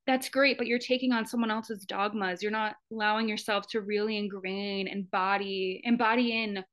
that's 0.06 0.28
great 0.28 0.58
but 0.58 0.66
you're 0.66 0.78
taking 0.78 1.12
on 1.12 1.26
someone 1.26 1.50
else's 1.50 1.84
dogmas. 1.84 2.42
You're 2.42 2.52
not 2.52 2.76
allowing 2.92 3.28
yourself 3.28 3.66
to 3.68 3.80
really 3.80 4.18
ingrain 4.18 4.88
and 4.88 5.10
body 5.10 5.80
embody 5.84 6.42
in 6.42 6.64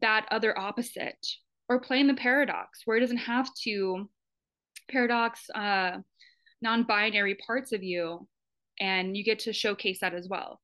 that 0.00 0.26
other 0.30 0.58
opposite. 0.58 1.26
Or 1.68 1.80
play 1.80 1.98
in 1.98 2.06
the 2.06 2.14
paradox 2.14 2.82
where 2.84 2.96
it 2.96 3.00
doesn't 3.00 3.16
have 3.16 3.48
to. 3.64 4.08
Paradox 4.88 5.50
uh 5.52 5.98
non-binary 6.62 7.36
parts 7.46 7.72
of 7.72 7.82
you 7.82 8.26
and 8.80 9.16
you 9.16 9.24
get 9.24 9.40
to 9.40 9.52
showcase 9.52 10.00
that 10.00 10.14
as 10.14 10.28
well. 10.28 10.60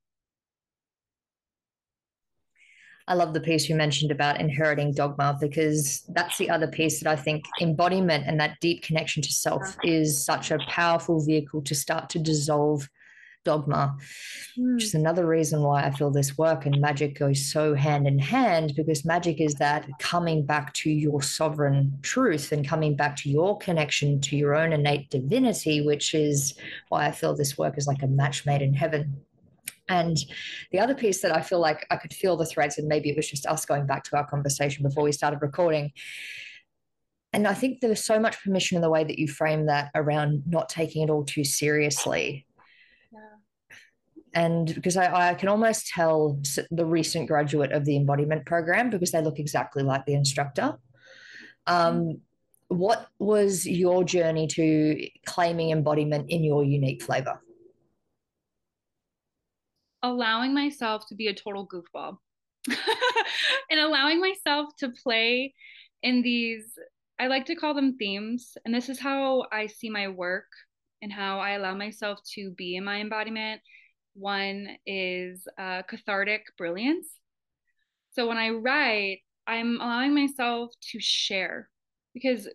I 3.09 3.15
love 3.15 3.35
the 3.35 3.41
piece 3.41 3.69
you 3.69 3.75
mentioned 3.75 4.13
about 4.13 4.41
inheriting 4.41 4.95
dogma 4.95 5.37
because 5.41 6.03
that's 6.11 6.39
the 6.39 6.49
other 6.49 6.69
piece 6.69 7.01
that 7.01 7.11
I 7.11 7.17
think 7.17 7.45
embodiment 7.61 8.25
and 8.27 8.39
that 8.39 8.61
deep 8.61 8.83
connection 8.83 9.23
to 9.23 9.33
self 9.33 9.77
is 9.83 10.25
such 10.25 10.51
a 10.51 10.59
powerful 10.69 11.25
vehicle 11.25 11.63
to 11.63 11.75
start 11.75 12.09
to 12.11 12.21
dissolve 12.21 12.89
dogma, 13.45 13.97
mm. 14.59 14.75
which 14.75 14.85
is 14.85 14.95
another 14.95 15.27
reason 15.27 15.63
why 15.63 15.85
I 15.85 15.91
feel 15.91 16.11
this 16.11 16.37
work 16.39 16.67
and 16.67 16.81
magic 16.81 17.19
goes 17.19 17.45
so 17.45 17.75
hand 17.75 18.07
in 18.07 18.19
hand 18.19 18.75
because 18.77 19.05
magic 19.05 19.41
is 19.41 19.55
that 19.55 19.87
coming 19.99 20.45
back 20.45 20.73
to 20.75 20.91
your 20.91 21.23
sovereign 21.23 21.99
truth 22.03 22.53
and 22.53 22.67
coming 22.67 22.97
back 22.97 23.17
to 23.17 23.31
your 23.31 23.59
connection 23.59 24.21
to 24.23 24.37
your 24.37 24.55
own 24.55 24.73
innate 24.73 25.11
divinity, 25.11 25.85
which 25.85 26.15
is 26.15 26.55
why 26.89 27.07
I 27.07 27.13
feel 27.13 27.35
this 27.35 27.59
work 27.59 27.79
is 27.79 27.87
like 27.87 28.03
a 28.03 28.09
match 28.09 28.47
made 28.47 28.63
in 28.63 28.75
heaven. 28.75 29.17
And 29.89 30.17
the 30.71 30.79
other 30.79 30.95
piece 30.95 31.21
that 31.23 31.37
I 31.37 31.43
feel 31.43 31.61
like 31.61 31.87
I 31.91 31.97
could 31.97 32.15
feel 32.15 32.37
the 32.37 32.47
threads, 32.47 32.79
and 32.79 32.89
maybe 32.89 33.11
it 33.11 33.17
was 33.17 33.29
just 33.29 33.47
us 33.47 33.67
going 33.67 33.87
back 33.87 34.05
to 34.05 34.17
our 34.17 34.27
conversation 34.27 34.85
before 34.85 35.05
we 35.05 35.13
started 35.13 35.43
recording. 35.43 35.93
And 37.35 37.49
I 37.49 37.55
think 37.55 37.81
there's 37.81 38.05
so 38.05 38.21
much 38.21 38.43
permission 38.43 38.77
in 38.77 38.83
the 38.83 38.91
way 38.91 39.05
that 39.05 39.19
you 39.19 39.27
frame 39.27 39.67
that 39.67 39.91
around 39.95 40.45
not 40.47 40.69
taking 40.69 41.03
it 41.03 41.11
all 41.11 41.25
too 41.25 41.45
seriously 41.45 42.47
and 44.35 44.75
because 44.75 44.97
I, 44.97 45.31
I, 45.31 45.35
can 45.35 45.49
almost 45.49 45.89
tell 45.89 46.41
the 46.71 46.87
recent 46.87 47.29
graduate 47.29 47.73
of 47.73 47.85
the 47.85 47.97
embodiment 47.97 48.47
program 48.47 48.89
because 48.89 49.11
they 49.11 49.21
look 49.21 49.39
exactly 49.39 49.83
like 49.83 50.07
the 50.07 50.15
instructor. 50.15 50.79
Um, 51.67 52.21
what 52.69 53.09
was 53.19 53.67
your 53.67 54.05
journey 54.05 54.47
to 54.49 55.09
claiming 55.27 55.71
embodiment 55.71 56.31
in 56.31 56.43
your 56.43 56.65
unique 56.65 57.03
flavor? 57.03 57.41
Allowing 60.03 60.55
myself 60.55 61.07
to 61.09 61.15
be 61.15 61.29
a 61.29 61.35
total 61.35 61.69
goofball 61.69 62.17
and 63.71 63.81
allowing 63.81 64.21
myself 64.21 64.75
to 64.79 64.89
play 65.03 65.55
in 66.03 66.23
these, 66.23 66.65
I 67.19 67.27
like 67.27 67.45
to 67.47 67.55
call 67.55 67.75
them 67.75 67.97
themes. 67.99 68.57
And 68.65 68.75
this 68.75 68.89
is 68.89 68.99
how 68.99 69.45
I 69.53 69.67
see 69.67 69.91
my 69.91 70.09
work 70.09 70.47
and 71.03 71.13
how 71.13 71.39
I 71.39 71.51
allow 71.51 71.75
myself 71.75 72.21
to 72.35 72.51
be 72.53 72.77
in 72.77 72.85
my 72.85 73.01
embodiment 73.01 73.61
one 74.15 74.77
is 74.87 75.47
uh, 75.59 75.83
cathartic 75.89 76.43
brilliance. 76.59 77.09
So 78.13 78.29
when 78.29 78.37
I 78.37 78.51
write, 78.51 79.21
I'm 79.47 79.81
allowing 79.81 80.15
myself 80.15 80.73
to 80.93 81.01
share 81.01 81.69
because 82.15 82.49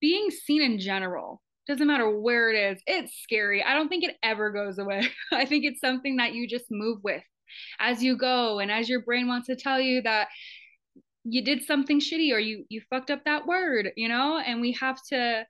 being 0.00 0.30
seen 0.30 0.62
in 0.62 0.78
general 0.78 1.42
doesn't 1.66 1.86
matter 1.86 2.10
where 2.10 2.50
it 2.50 2.72
is, 2.72 2.82
it's 2.86 3.12
scary. 3.22 3.62
I 3.62 3.74
don't 3.74 3.88
think 3.88 4.04
it 4.04 4.16
ever 4.22 4.50
goes 4.50 4.78
away. 4.78 5.08
I 5.32 5.44
think 5.44 5.64
it's 5.64 5.80
something 5.80 6.16
that 6.16 6.34
you 6.34 6.48
just 6.48 6.66
move 6.70 6.98
with 7.04 7.22
as 7.78 8.02
you 8.02 8.16
go 8.16 8.58
and 8.58 8.70
as 8.70 8.88
your 8.88 9.02
brain 9.02 9.28
wants 9.28 9.48
to 9.48 9.56
tell 9.56 9.80
you 9.80 10.02
that 10.02 10.28
you 11.24 11.44
did 11.44 11.62
something 11.62 12.00
shitty 12.00 12.32
or 12.32 12.38
you 12.38 12.64
you 12.70 12.80
fucked 12.88 13.10
up 13.10 13.24
that 13.24 13.46
word, 13.46 13.90
you 13.96 14.08
know, 14.08 14.38
and 14.38 14.60
we 14.60 14.72
have 14.72 14.98
to 15.10 15.44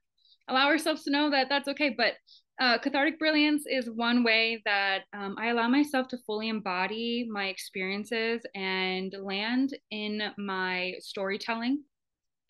allow 0.49 0.66
ourselves 0.66 1.05
to 1.05 1.11
know 1.11 1.31
that 1.31 1.49
that's 1.49 1.69
okay, 1.69 1.95
but 1.97 2.14
uh, 2.61 2.79
cathartic 2.79 3.18
brilliance 3.18 3.64
is 3.66 3.88
one 3.88 4.23
way 4.23 4.61
that 4.66 5.05
um, 5.14 5.35
I 5.38 5.49
allow 5.49 5.66
myself 5.66 6.09
to 6.09 6.18
fully 6.27 6.49
embody 6.51 7.27
my 7.31 7.46
experiences 7.46 8.42
and 8.55 9.14
land 9.18 9.77
in 9.90 10.23
my 10.37 10.94
storytelling 11.01 11.83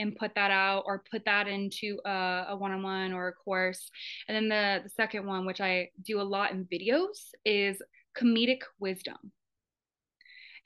and 0.01 0.17
put 0.17 0.35
that 0.35 0.51
out 0.51 0.83
or 0.87 1.05
put 1.11 1.25
that 1.27 1.47
into 1.47 2.01
a, 2.05 2.47
a 2.49 2.57
one-on-one 2.57 3.13
or 3.13 3.29
a 3.29 3.33
course. 3.33 3.89
And 4.27 4.35
then 4.35 4.49
the, 4.49 4.83
the 4.83 4.91
second 4.91 5.27
one, 5.27 5.47
which 5.47 5.61
I 5.61 5.91
do 6.03 6.21
a 6.21 6.23
lot 6.23 6.51
in 6.51 6.65
videos, 6.65 7.29
is 7.45 7.81
comedic 8.19 8.63
wisdom. 8.81 9.19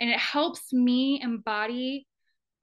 And 0.01 0.09
it 0.09 0.19
helps 0.19 0.73
me 0.73 1.21
embody 1.23 2.07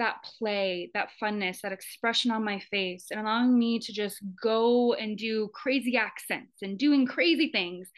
that 0.01 0.23
play, 0.39 0.89
that 0.95 1.09
funness, 1.21 1.61
that 1.61 1.71
expression 1.71 2.31
on 2.31 2.43
my 2.43 2.59
face, 2.71 3.05
and 3.11 3.19
allowing 3.19 3.57
me 3.57 3.77
to 3.77 3.93
just 3.93 4.17
go 4.41 4.93
and 4.95 5.15
do 5.15 5.47
crazy 5.53 5.95
accents 5.95 6.63
and 6.63 6.79
doing 6.79 7.05
crazy 7.05 7.51
things. 7.51 7.89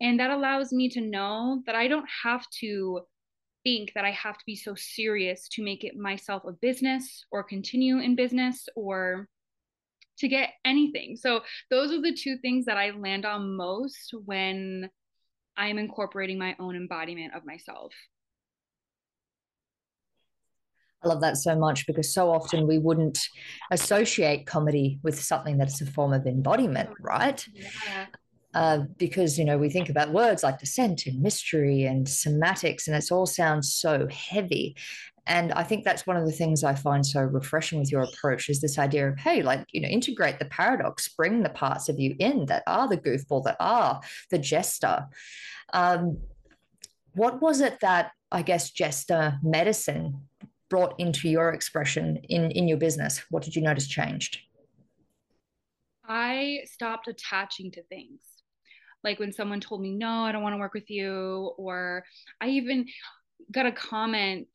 And 0.00 0.20
that 0.20 0.30
allows 0.30 0.72
me 0.72 0.88
to 0.90 1.00
know 1.00 1.62
that 1.66 1.74
I 1.74 1.88
don't 1.88 2.08
have 2.22 2.48
to 2.60 3.00
think 3.64 3.92
that 3.94 4.04
I 4.04 4.12
have 4.12 4.38
to 4.38 4.44
be 4.46 4.54
so 4.54 4.76
serious 4.76 5.48
to 5.52 5.64
make 5.64 5.82
it 5.82 5.96
myself 5.96 6.44
a 6.46 6.52
business 6.52 7.24
or 7.32 7.42
continue 7.42 7.98
in 7.98 8.14
business 8.14 8.68
or 8.76 9.28
to 10.18 10.28
get 10.28 10.50
anything. 10.64 11.16
So, 11.16 11.40
those 11.70 11.90
are 11.90 12.00
the 12.00 12.14
two 12.14 12.38
things 12.38 12.66
that 12.66 12.76
I 12.76 12.90
land 12.90 13.26
on 13.26 13.56
most 13.56 14.14
when 14.24 14.88
I'm 15.56 15.78
incorporating 15.78 16.38
my 16.38 16.54
own 16.60 16.76
embodiment 16.76 17.34
of 17.34 17.44
myself. 17.44 17.92
I 21.02 21.08
love 21.08 21.20
that 21.20 21.36
so 21.36 21.56
much 21.56 21.86
because 21.86 22.12
so 22.12 22.30
often 22.30 22.66
we 22.66 22.78
wouldn't 22.78 23.18
associate 23.70 24.46
comedy 24.46 24.98
with 25.02 25.20
something 25.20 25.56
that's 25.56 25.80
a 25.80 25.86
form 25.86 26.12
of 26.12 26.26
embodiment, 26.26 26.90
right? 27.00 27.46
Yeah. 27.54 28.06
Uh, 28.54 28.78
because 28.96 29.38
you 29.38 29.44
know 29.44 29.58
we 29.58 29.68
think 29.68 29.90
about 29.90 30.10
words 30.10 30.42
like 30.42 30.58
descent 30.58 31.06
and 31.06 31.20
mystery 31.20 31.84
and 31.84 32.06
somatics, 32.06 32.86
and 32.86 32.96
it 32.96 33.12
all 33.12 33.26
sounds 33.26 33.74
so 33.74 34.08
heavy. 34.10 34.74
And 35.26 35.52
I 35.52 35.62
think 35.62 35.84
that's 35.84 36.06
one 36.06 36.16
of 36.16 36.24
the 36.24 36.32
things 36.32 36.64
I 36.64 36.74
find 36.74 37.04
so 37.04 37.20
refreshing 37.20 37.78
with 37.78 37.92
your 37.92 38.02
approach 38.02 38.48
is 38.48 38.62
this 38.62 38.78
idea 38.78 39.10
of, 39.10 39.18
hey, 39.18 39.42
like, 39.42 39.66
you 39.72 39.82
know, 39.82 39.88
integrate 39.88 40.38
the 40.38 40.46
paradox, 40.46 41.06
bring 41.08 41.42
the 41.42 41.50
parts 41.50 41.90
of 41.90 42.00
you 42.00 42.16
in 42.18 42.46
that 42.46 42.62
are 42.66 42.88
the 42.88 42.96
goofball, 42.96 43.44
that 43.44 43.58
are 43.60 44.00
the 44.30 44.38
jester. 44.38 45.06
Um, 45.74 46.22
what 47.14 47.42
was 47.42 47.60
it 47.60 47.80
that 47.80 48.12
I 48.32 48.40
guess 48.40 48.70
jester 48.70 49.38
medicine 49.42 50.27
brought 50.68 50.98
into 50.98 51.28
your 51.28 51.50
expression 51.50 52.16
in 52.28 52.50
in 52.50 52.68
your 52.68 52.78
business? 52.78 53.22
What 53.30 53.42
did 53.42 53.56
you 53.56 53.62
notice 53.62 53.86
changed? 53.86 54.38
I 56.08 56.60
stopped 56.64 57.08
attaching 57.08 57.70
to 57.72 57.82
things. 57.84 58.20
Like 59.04 59.20
when 59.20 59.32
someone 59.32 59.60
told 59.60 59.80
me, 59.80 59.92
no, 59.92 60.24
I 60.24 60.32
don't 60.32 60.42
want 60.42 60.54
to 60.54 60.58
work 60.58 60.74
with 60.74 60.90
you, 60.90 61.52
or 61.56 62.04
I 62.40 62.48
even 62.48 62.86
got 63.52 63.66
a 63.66 63.72
comment 63.72 64.48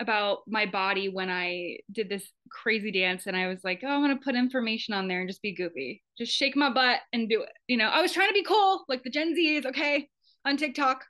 about 0.00 0.40
my 0.46 0.66
body 0.66 1.08
when 1.08 1.30
I 1.30 1.78
did 1.92 2.08
this 2.08 2.28
crazy 2.50 2.90
dance 2.90 3.26
and 3.26 3.36
I 3.36 3.46
was 3.46 3.62
like, 3.62 3.80
oh, 3.84 3.88
I'm 3.88 4.02
going 4.02 4.16
to 4.16 4.24
put 4.24 4.34
information 4.34 4.92
on 4.92 5.06
there 5.06 5.20
and 5.20 5.28
just 5.28 5.42
be 5.42 5.54
goofy. 5.54 6.02
Just 6.18 6.32
shake 6.32 6.56
my 6.56 6.70
butt 6.70 7.00
and 7.12 7.28
do 7.28 7.42
it. 7.42 7.52
You 7.68 7.76
know, 7.76 7.88
I 7.88 8.02
was 8.02 8.12
trying 8.12 8.28
to 8.28 8.34
be 8.34 8.42
cool, 8.42 8.84
like 8.88 9.04
the 9.04 9.10
Gen 9.10 9.34
Z 9.34 9.56
is 9.56 9.66
okay 9.66 10.08
on 10.44 10.56
TikTok. 10.56 11.04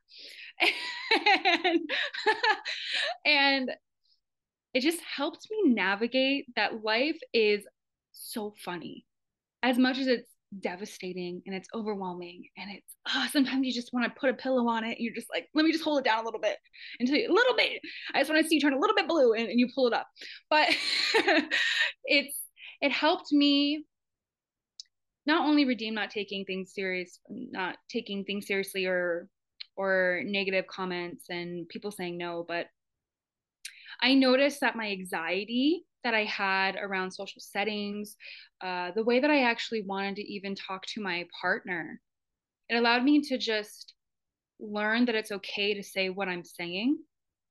and, 1.65 1.81
and 3.27 3.71
it 4.75 4.81
just 4.81 5.01
helped 5.17 5.47
me 5.51 5.73
navigate 5.73 6.47
that 6.57 6.83
life 6.83 7.19
is 7.33 7.65
so 8.13 8.55
funny. 8.65 9.07
As 9.63 9.79
much 9.79 9.99
as 9.99 10.09
it's 10.09 10.29
devastating 10.61 11.43
and 11.47 11.55
it's 11.55 11.69
overwhelming 11.75 12.45
and 12.57 12.71
it's 12.71 12.97
oh, 13.09 13.27
sometimes 13.31 13.67
you 13.67 13.73
just 13.73 13.93
want 13.93 14.07
to 14.07 14.21
put 14.21 14.31
a 14.31 14.35
pillow 14.35 14.69
on 14.69 14.85
it 14.85 15.01
you're 15.01 15.15
just 15.15 15.29
like 15.33 15.49
let 15.55 15.65
me 15.65 15.73
just 15.73 15.83
hold 15.83 15.99
it 15.99 16.05
down 16.05 16.21
a 16.21 16.25
little 16.25 16.41
bit 16.41 16.57
until 17.01 17.17
a 17.17 17.29
little 17.29 17.57
bit 17.57 17.81
i 18.15 18.21
just 18.21 18.31
want 18.31 18.41
to 18.41 18.49
see 18.49 18.55
you 18.57 18.61
turn 18.61 18.73
a 18.73 18.79
little 18.79 18.95
bit 18.95 19.09
blue 19.09 19.33
and, 19.33 19.49
and 19.49 19.59
you 19.59 19.69
pull 19.75 19.87
it 19.87 19.93
up 19.93 20.07
but 20.51 20.69
it's 22.05 22.41
it 22.81 22.93
helped 22.93 23.33
me 23.33 23.85
not 25.27 25.47
only 25.47 25.65
redeem 25.65 25.95
not 25.95 26.11
taking 26.11 26.45
things 26.45 26.73
serious 26.73 27.19
not 27.29 27.77
taking 27.91 28.25
things 28.25 28.47
seriously 28.47 28.87
or 28.87 29.29
or 29.77 30.21
negative 30.25 30.67
comments 30.69 31.25
and 31.31 31.69
people 31.69 31.91
saying 31.91 32.17
no 32.17 32.45
but 32.47 32.67
i 34.01 34.15
noticed 34.15 34.61
that 34.61 34.77
my 34.77 34.91
anxiety 34.91 35.85
that 36.05 36.15
I 36.15 36.25
had 36.25 36.77
around 36.77 37.11
social 37.11 37.41
settings, 37.41 38.17
uh, 38.61 38.93
the 38.95 39.03
way 39.03 39.21
that 39.21 39.31
I 39.31 39.45
actually 39.45 39.83
wanted 39.83 40.17
to 40.17 40.33
even 40.33 40.55
talk 40.55 40.85
to 40.89 41.03
my 41.03 41.27
partner. 41.41 42.01
It 42.69 42.77
allowed 42.77 43.03
me 43.03 43.23
to 43.23 43.39
just 43.39 43.95
learn 44.61 45.07
that 45.07 45.15
it's 45.15 45.33
okay 45.33 45.75
to 45.75 45.83
say 45.83 46.11
what 46.11 46.29
I'm 46.29 46.45
saying 46.45 46.99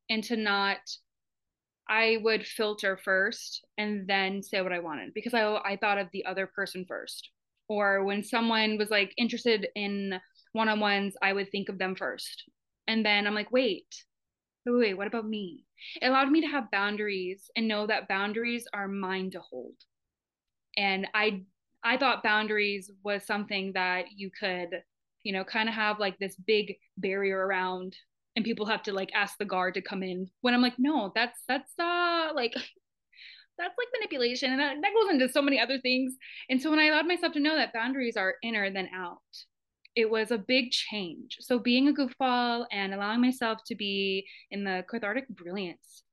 and 0.09 0.23
to 0.25 0.37
not 0.37 0.77
I 1.89 2.19
would 2.23 2.47
filter 2.47 2.97
first 3.03 3.65
and 3.77 4.07
then 4.07 4.41
say 4.41 4.61
what 4.61 4.71
I 4.71 4.79
wanted 4.79 5.13
because 5.13 5.33
I 5.33 5.43
I 5.65 5.75
thought 5.75 5.97
of 5.97 6.07
the 6.13 6.25
other 6.25 6.47
person 6.47 6.85
first. 6.87 7.29
Or 7.67 8.03
when 8.03 8.23
someone 8.23 8.77
was 8.77 8.89
like 8.89 9.13
interested 9.17 9.67
in 9.75 10.19
one-on-ones, 10.51 11.15
I 11.21 11.33
would 11.33 11.49
think 11.49 11.69
of 11.69 11.79
them 11.79 11.95
first. 11.95 12.43
And 12.87 13.05
then 13.05 13.25
I'm 13.25 13.33
like, 13.33 13.51
wait, 13.51 13.87
wait, 14.65 14.79
wait, 14.79 14.93
what 14.97 15.07
about 15.07 15.27
me? 15.27 15.65
It 16.01 16.07
allowed 16.07 16.31
me 16.31 16.41
to 16.41 16.47
have 16.47 16.71
boundaries 16.71 17.49
and 17.55 17.67
know 17.67 17.87
that 17.87 18.07
boundaries 18.07 18.67
are 18.73 18.87
mine 18.87 19.31
to 19.31 19.39
hold. 19.39 19.75
And 20.77 21.07
I 21.13 21.43
I 21.83 21.97
thought 21.97 22.23
boundaries 22.23 22.89
was 23.03 23.25
something 23.25 23.73
that 23.73 24.05
you 24.15 24.31
could, 24.31 24.83
you 25.23 25.33
know, 25.33 25.43
kind 25.43 25.67
of 25.67 25.75
have 25.75 25.99
like 25.99 26.17
this 26.17 26.35
big 26.35 26.75
barrier 26.97 27.45
around 27.45 27.95
and 28.35 28.45
people 28.45 28.65
have 28.65 28.83
to 28.83 28.93
like 28.93 29.11
ask 29.13 29.37
the 29.37 29.45
guard 29.45 29.73
to 29.75 29.81
come 29.81 30.01
in. 30.03 30.29
When 30.41 30.53
I'm 30.53 30.61
like, 30.61 30.79
no, 30.79 31.11
that's 31.13 31.39
that's 31.47 31.77
uh 31.79 32.29
like 32.33 32.53
that's 33.57 33.75
like 33.77 33.87
manipulation 33.93 34.51
and 34.51 34.59
that, 34.59 34.75
that 34.81 34.93
goes 34.93 35.11
into 35.11 35.29
so 35.29 35.41
many 35.41 35.59
other 35.59 35.79
things. 35.79 36.15
And 36.49 36.61
so 36.61 36.69
when 36.69 36.79
I 36.79 36.85
allowed 36.85 37.07
myself 37.07 37.33
to 37.33 37.39
know 37.39 37.55
that 37.55 37.73
boundaries 37.73 38.17
are 38.17 38.35
inner 38.43 38.71
than 38.71 38.89
out, 38.95 39.19
it 39.95 40.09
was 40.09 40.31
a 40.31 40.37
big 40.37 40.71
change. 40.71 41.37
So 41.41 41.59
being 41.59 41.87
a 41.87 41.93
goofball 41.93 42.65
and 42.71 42.93
allowing 42.93 43.21
myself 43.21 43.59
to 43.67 43.75
be 43.75 44.25
in 44.51 44.63
the 44.63 44.83
cathartic 44.89 45.27
brilliance, 45.29 46.03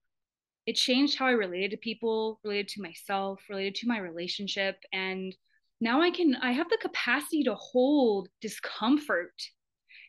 it 0.67 0.77
changed 0.77 1.19
how 1.19 1.27
I 1.27 1.33
related 1.33 1.73
to 1.73 1.77
people, 1.79 2.39
related 2.45 2.69
to 2.69 2.83
myself, 2.83 3.41
related 3.49 3.77
to 3.77 3.89
my 3.89 3.99
relationship. 3.99 4.77
And 4.93 5.35
now 5.81 6.03
I 6.03 6.11
can, 6.11 6.37
I 6.37 6.53
have 6.53 6.69
the 6.69 6.79
capacity 6.81 7.45
to 7.45 7.55
hold 7.55 8.29
discomfort. 8.41 9.33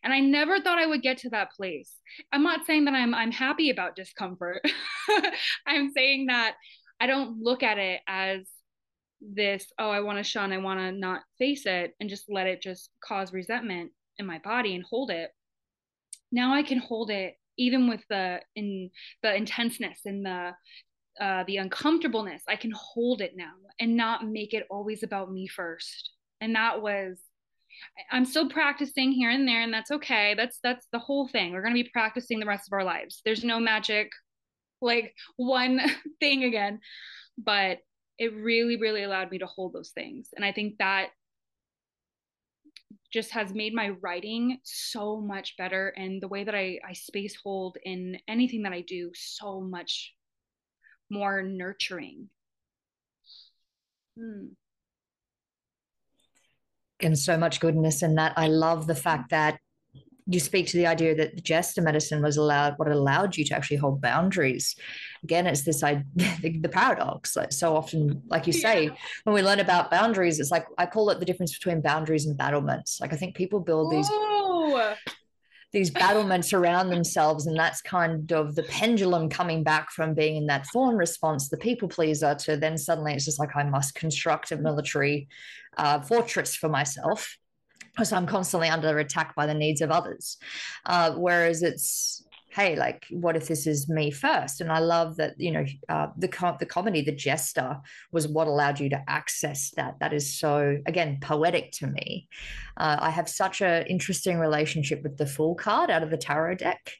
And 0.04 0.12
I 0.12 0.20
never 0.20 0.60
thought 0.60 0.80
I 0.80 0.88
would 0.88 1.04
get 1.04 1.20
to 1.20 1.30
that 1.30 1.52
place. 1.52 1.96
I'm 2.32 2.44
not 2.44 2.66
saying 2.66 2.86
that 2.86 2.96
I'm 2.96 3.14
I'm 3.14 3.32
happy 3.32 3.70
about 3.70 3.96
discomfort. 3.96 4.62
I'm 5.68 5.92
saying 5.92 6.26
that 6.26 6.56
I 7.00 7.06
don't 7.06 7.40
look 7.40 7.62
at 7.62 7.78
it 7.78 8.02
as 8.08 8.48
this 9.22 9.68
oh 9.78 9.90
i 9.90 10.00
want 10.00 10.18
to 10.18 10.24
shun 10.24 10.52
i 10.52 10.58
want 10.58 10.80
to 10.80 10.92
not 10.92 11.22
face 11.38 11.66
it 11.66 11.94
and 12.00 12.10
just 12.10 12.26
let 12.28 12.48
it 12.48 12.62
just 12.62 12.90
cause 13.04 13.32
resentment 13.32 13.92
in 14.18 14.26
my 14.26 14.40
body 14.40 14.76
and 14.76 14.86
hold 14.90 15.12
it. 15.12 15.32
Now 16.32 16.54
i 16.54 16.64
can 16.64 16.78
hold 16.78 17.10
it 17.10 17.36
even 17.58 17.90
with 17.90 18.02
the 18.10 18.40
in 18.56 18.90
the 19.22 19.36
intenseness 19.36 20.00
and 20.06 20.26
the 20.26 20.54
uh, 21.20 21.44
the 21.46 21.58
uncomfortableness 21.58 22.42
i 22.48 22.56
can 22.56 22.72
hold 22.74 23.22
it 23.22 23.34
now 23.36 23.52
and 23.80 23.98
not 23.98 24.26
make 24.26 24.54
it 24.54 24.66
always 24.70 25.04
about 25.04 25.32
me 25.32 25.48
first. 25.48 26.12
And 26.40 26.56
that 26.56 26.82
was 26.82 27.20
i'm 28.12 28.26
still 28.26 28.50
practicing 28.50 29.12
here 29.12 29.30
and 29.30 29.48
there 29.48 29.62
and 29.62 29.74
that's 29.74 29.92
okay. 29.92 30.34
That's 30.36 30.60
that's 30.64 30.88
the 30.92 31.00
whole 31.00 31.28
thing. 31.28 31.52
We're 31.52 31.62
going 31.62 31.76
to 31.76 31.84
be 31.84 31.90
practicing 31.92 32.40
the 32.40 32.46
rest 32.46 32.68
of 32.68 32.74
our 32.74 32.84
lives. 32.84 33.22
There's 33.26 33.44
no 33.44 33.60
magic 33.60 34.10
like 34.82 35.14
one 35.36 35.80
thing 36.20 36.44
again. 36.44 36.80
But 37.38 37.80
it 38.22 38.32
really 38.36 38.78
really 38.78 39.02
allowed 39.02 39.32
me 39.32 39.40
to 39.40 39.48
hold 39.48 39.74
those 39.74 39.90
things. 39.90 40.30
And 40.36 40.46
i 40.46 40.52
think 40.54 40.78
that 40.78 41.08
just 43.12 43.32
has 43.32 43.54
made 43.54 43.74
my 43.74 43.90
writing 44.02 44.60
so 44.64 45.20
much 45.20 45.58
better 45.58 45.90
and 45.98 46.22
the 46.22 46.28
way 46.28 46.44
that 46.44 46.56
i 46.56 46.80
i 46.88 46.94
space 46.94 47.36
hold 47.44 47.78
in 47.84 48.18
anything 48.28 48.62
that 48.64 48.74
i 48.74 48.82
do 48.82 49.12
so 49.16 49.60
much 49.60 50.14
more 51.10 51.42
nurturing. 51.44 52.30
Hmm. 54.18 54.54
and 57.02 57.18
so 57.18 57.38
much 57.38 57.60
goodness 57.60 58.04
in 58.04 58.16
that. 58.16 58.34
I 58.38 58.48
love 58.48 58.86
the 58.86 58.96
fact 58.96 59.32
that 59.32 59.60
you 60.28 60.40
speak 60.40 60.68
to 60.68 60.78
the 60.78 60.88
idea 60.88 61.16
that 61.16 61.36
the 61.36 61.42
jester 61.42 61.82
medicine 61.82 62.22
was 62.22 62.38
allowed 62.38 62.78
what 62.78 62.88
allowed 62.88 63.36
you 63.36 63.44
to 63.46 63.56
actually 63.56 63.78
hold 63.78 64.02
boundaries. 64.02 64.76
Again 65.24 65.48
it's 65.48 65.64
this 65.64 65.84
I, 65.84 66.04
the 66.16 66.70
paradox 66.72 67.36
like 67.36 67.52
so 67.52 67.76
often 67.76 68.22
like 68.28 68.48
you 68.48 68.54
say 68.54 68.86
yeah. 68.86 68.96
when 69.24 69.34
we 69.34 69.42
learn 69.42 69.60
about 69.60 69.92
boundaries 69.92 70.40
it's 70.40 70.52
like 70.52 70.66
i 70.78 70.86
call 70.86 71.10
it 71.10 71.20
the 71.20 71.26
difference 71.26 71.58
between 71.58 71.82
boundaries 71.82 72.26
and 72.26 72.38
battlements. 72.38 73.00
Like 73.02 73.14
i 73.14 73.16
think 73.16 73.36
people 73.36 73.60
build 73.60 73.92
these 73.92 74.10
these 75.72 75.90
battlements 75.90 76.52
around 76.52 76.90
themselves 76.90 77.48
and 77.48 77.58
that's 77.58 77.82
kind 77.82 78.32
of 78.32 78.56
the 78.56 78.64
pendulum 78.64 79.30
coming 79.30 79.64
back 79.64 79.90
from 79.90 80.14
being 80.14 80.36
in 80.36 80.48
that 80.48 80.66
fawn 80.68 80.96
response 80.96 81.48
the 81.48 81.58
people 81.58 81.88
pleaser 81.88 82.36
to 82.36 82.58
then 82.58 82.78
suddenly 82.78 83.14
it's 83.14 83.26
just 83.26 83.40
like 83.40 83.56
i 83.56 83.64
must 83.64 83.96
construct 83.96 84.52
a 84.52 84.58
military 84.58 85.28
uh, 85.78 86.02
fortress 86.02 86.56
for 86.56 86.68
myself 86.68 87.38
because 87.94 88.12
i'm 88.12 88.26
constantly 88.28 88.70
under 88.70 88.98
attack 89.00 89.36
by 89.36 89.46
the 89.46 89.54
needs 89.54 89.82
of 89.82 89.92
others. 89.92 90.38
Uh, 90.86 91.12
whereas 91.12 91.64
it's 91.64 92.24
hey 92.50 92.76
like 92.76 93.06
what 93.12 93.38
if 93.38 93.48
this 93.48 93.66
is 93.66 93.88
me 93.88 94.12
first? 94.12 94.62
And 94.62 94.72
i 94.72 94.80
love 94.80 95.18
that 95.18 95.40
you 95.40 95.52
know 95.52 95.66
uh, 95.90 96.08
the 96.18 96.28
the 96.60 96.66
comedy 96.66 97.02
the 97.02 97.12
jester 97.12 97.78
was 98.12 98.28
what 98.28 98.48
allowed 98.48 98.80
you 98.80 98.90
to 98.90 99.04
access 99.08 99.72
that. 99.72 100.00
That 100.00 100.14
is 100.14 100.40
so 100.40 100.78
again 100.86 101.20
poetic 101.22 101.72
to 101.74 101.88
me. 101.88 102.28
Uh, 102.78 102.98
i 103.00 103.10
have 103.10 103.30
such 103.30 103.62
an 103.62 103.86
interesting 103.88 104.38
relationship 104.40 105.04
with 105.04 105.18
the 105.18 105.26
fool 105.26 105.56
card 105.56 105.90
out 105.90 106.04
of 106.04 106.10
the 106.10 106.18
tarot 106.18 106.56
deck. 106.56 106.94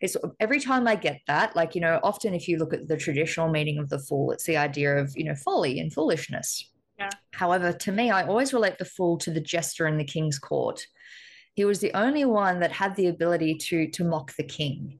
It's 0.00 0.16
every 0.38 0.60
time 0.60 0.86
I 0.86 0.94
get 0.94 1.22
that, 1.26 1.56
like, 1.56 1.74
you 1.74 1.80
know, 1.80 1.98
often 2.04 2.32
if 2.32 2.46
you 2.46 2.56
look 2.58 2.72
at 2.72 2.86
the 2.86 2.96
traditional 2.96 3.48
meaning 3.48 3.78
of 3.78 3.88
the 3.88 3.98
fool, 3.98 4.30
it's 4.30 4.44
the 4.44 4.56
idea 4.56 4.96
of, 4.96 5.12
you 5.16 5.24
know, 5.24 5.34
folly 5.34 5.80
and 5.80 5.92
foolishness. 5.92 6.70
Yeah. 6.98 7.10
However, 7.32 7.72
to 7.72 7.92
me, 7.92 8.10
I 8.10 8.26
always 8.26 8.52
relate 8.52 8.78
the 8.78 8.84
fool 8.84 9.18
to 9.18 9.30
the 9.30 9.40
jester 9.40 9.86
in 9.86 9.98
the 9.98 10.04
king's 10.04 10.38
court 10.38 10.84
he 11.58 11.64
was 11.64 11.80
the 11.80 11.92
only 11.94 12.24
one 12.24 12.60
that 12.60 12.70
had 12.70 12.94
the 12.94 13.08
ability 13.08 13.52
to 13.56 13.88
to 13.88 14.04
mock 14.04 14.32
the 14.36 14.44
king 14.44 14.96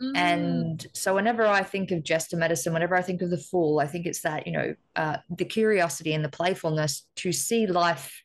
mm. 0.00 0.12
and 0.14 0.86
so 0.92 1.14
whenever 1.14 1.46
i 1.46 1.62
think 1.62 1.90
of 1.90 2.02
jester 2.02 2.36
medicine 2.36 2.74
whenever 2.74 2.94
i 2.94 3.00
think 3.00 3.22
of 3.22 3.30
the 3.30 3.38
fool 3.38 3.80
i 3.80 3.86
think 3.86 4.04
it's 4.04 4.20
that 4.20 4.46
you 4.46 4.52
know 4.52 4.74
uh, 4.94 5.16
the 5.38 5.44
curiosity 5.46 6.12
and 6.12 6.22
the 6.22 6.28
playfulness 6.28 7.06
to 7.16 7.32
see 7.32 7.66
life 7.66 8.22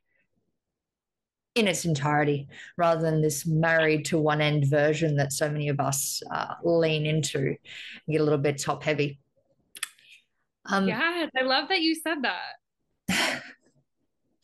in 1.55 1.65
its 1.65 1.85
entirety 1.85 2.49
rather 2.75 2.99
than 2.99 3.21
this 3.21 3.45
married 3.45 4.03
to 4.03 4.17
one 4.17 4.41
end 4.41 4.65
version 4.69 5.15
that 5.15 5.31
so 5.31 5.49
many 5.49 5.69
of 5.69 5.79
us 5.79 6.21
uh, 6.29 6.55
lean 6.65 7.05
into 7.05 7.39
and 7.39 8.11
get 8.11 8.19
a 8.19 8.23
little 8.25 8.37
bit 8.37 8.57
top 8.57 8.83
heavy 8.83 9.17
um, 10.65 10.89
yes 10.89 11.29
i 11.39 11.41
love 11.41 11.69
that 11.69 11.79
you 11.79 11.95
said 11.95 12.21
that 12.21 12.57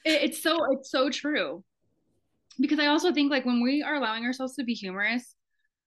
it's 0.05 0.41
so 0.41 0.71
it's 0.71 0.91
so 0.91 1.09
true 1.09 1.63
because 2.59 2.79
I 2.79 2.87
also 2.87 3.13
think 3.13 3.31
like 3.31 3.45
when 3.45 3.61
we 3.61 3.81
are 3.83 3.95
allowing 3.95 4.25
ourselves 4.25 4.55
to 4.55 4.63
be 4.63 4.73
humorous, 4.73 5.35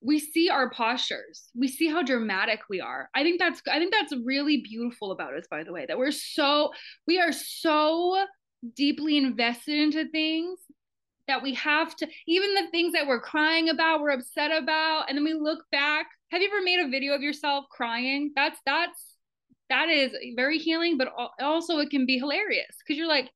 we 0.01 0.19
see 0.19 0.49
our 0.49 0.71
postures. 0.71 1.51
We 1.55 1.69
see 1.69 1.89
how 1.89 2.03
dramatic 2.03 2.61
we 2.69 2.81
are. 2.81 3.09
I 3.15 3.23
think 3.23 3.39
that's 3.39 3.61
I 3.71 3.79
think 3.79 3.93
that's 3.93 4.15
really 4.25 4.59
beautiful 4.59 5.13
about 5.13 5.35
us 5.35 5.47
by 5.51 5.65
the 5.65 5.73
way 5.73 5.87
that 5.87 5.99
we're 5.99 6.11
so 6.11 6.73
we 7.07 7.19
are 7.19 7.33
so 7.33 8.25
deeply 8.75 9.17
invested 9.17 9.79
into 9.79 10.09
things 10.09 10.59
that 11.29 11.43
we 11.43 11.55
have 11.55 11.95
to 11.97 12.07
even 12.27 12.55
the 12.55 12.69
things 12.71 12.93
that 12.93 13.07
we're 13.07 13.21
crying 13.21 13.69
about, 13.69 14.01
we're 14.01 14.11
upset 14.11 14.51
about 14.51 15.07
and 15.09 15.17
then 15.17 15.25
we 15.25 15.35
look 15.35 15.65
back. 15.71 16.07
Have 16.31 16.43
you 16.43 16.49
ever 16.49 16.63
made 16.63 16.81
a 16.81 16.89
video 16.89 17.15
of 17.15 17.23
yourself 17.23 17.67
crying? 17.71 18.33
That's 18.35 18.59
that's 18.67 19.17
that 19.69 19.89
is 19.89 20.13
very 20.37 20.59
healing 20.59 20.97
but 20.97 21.09
also 21.41 21.79
it 21.79 21.91
can 21.91 22.07
be 22.07 22.19
hilarious 22.19 22.77
cuz 22.87 22.97
you're 22.97 23.09
like 23.09 23.31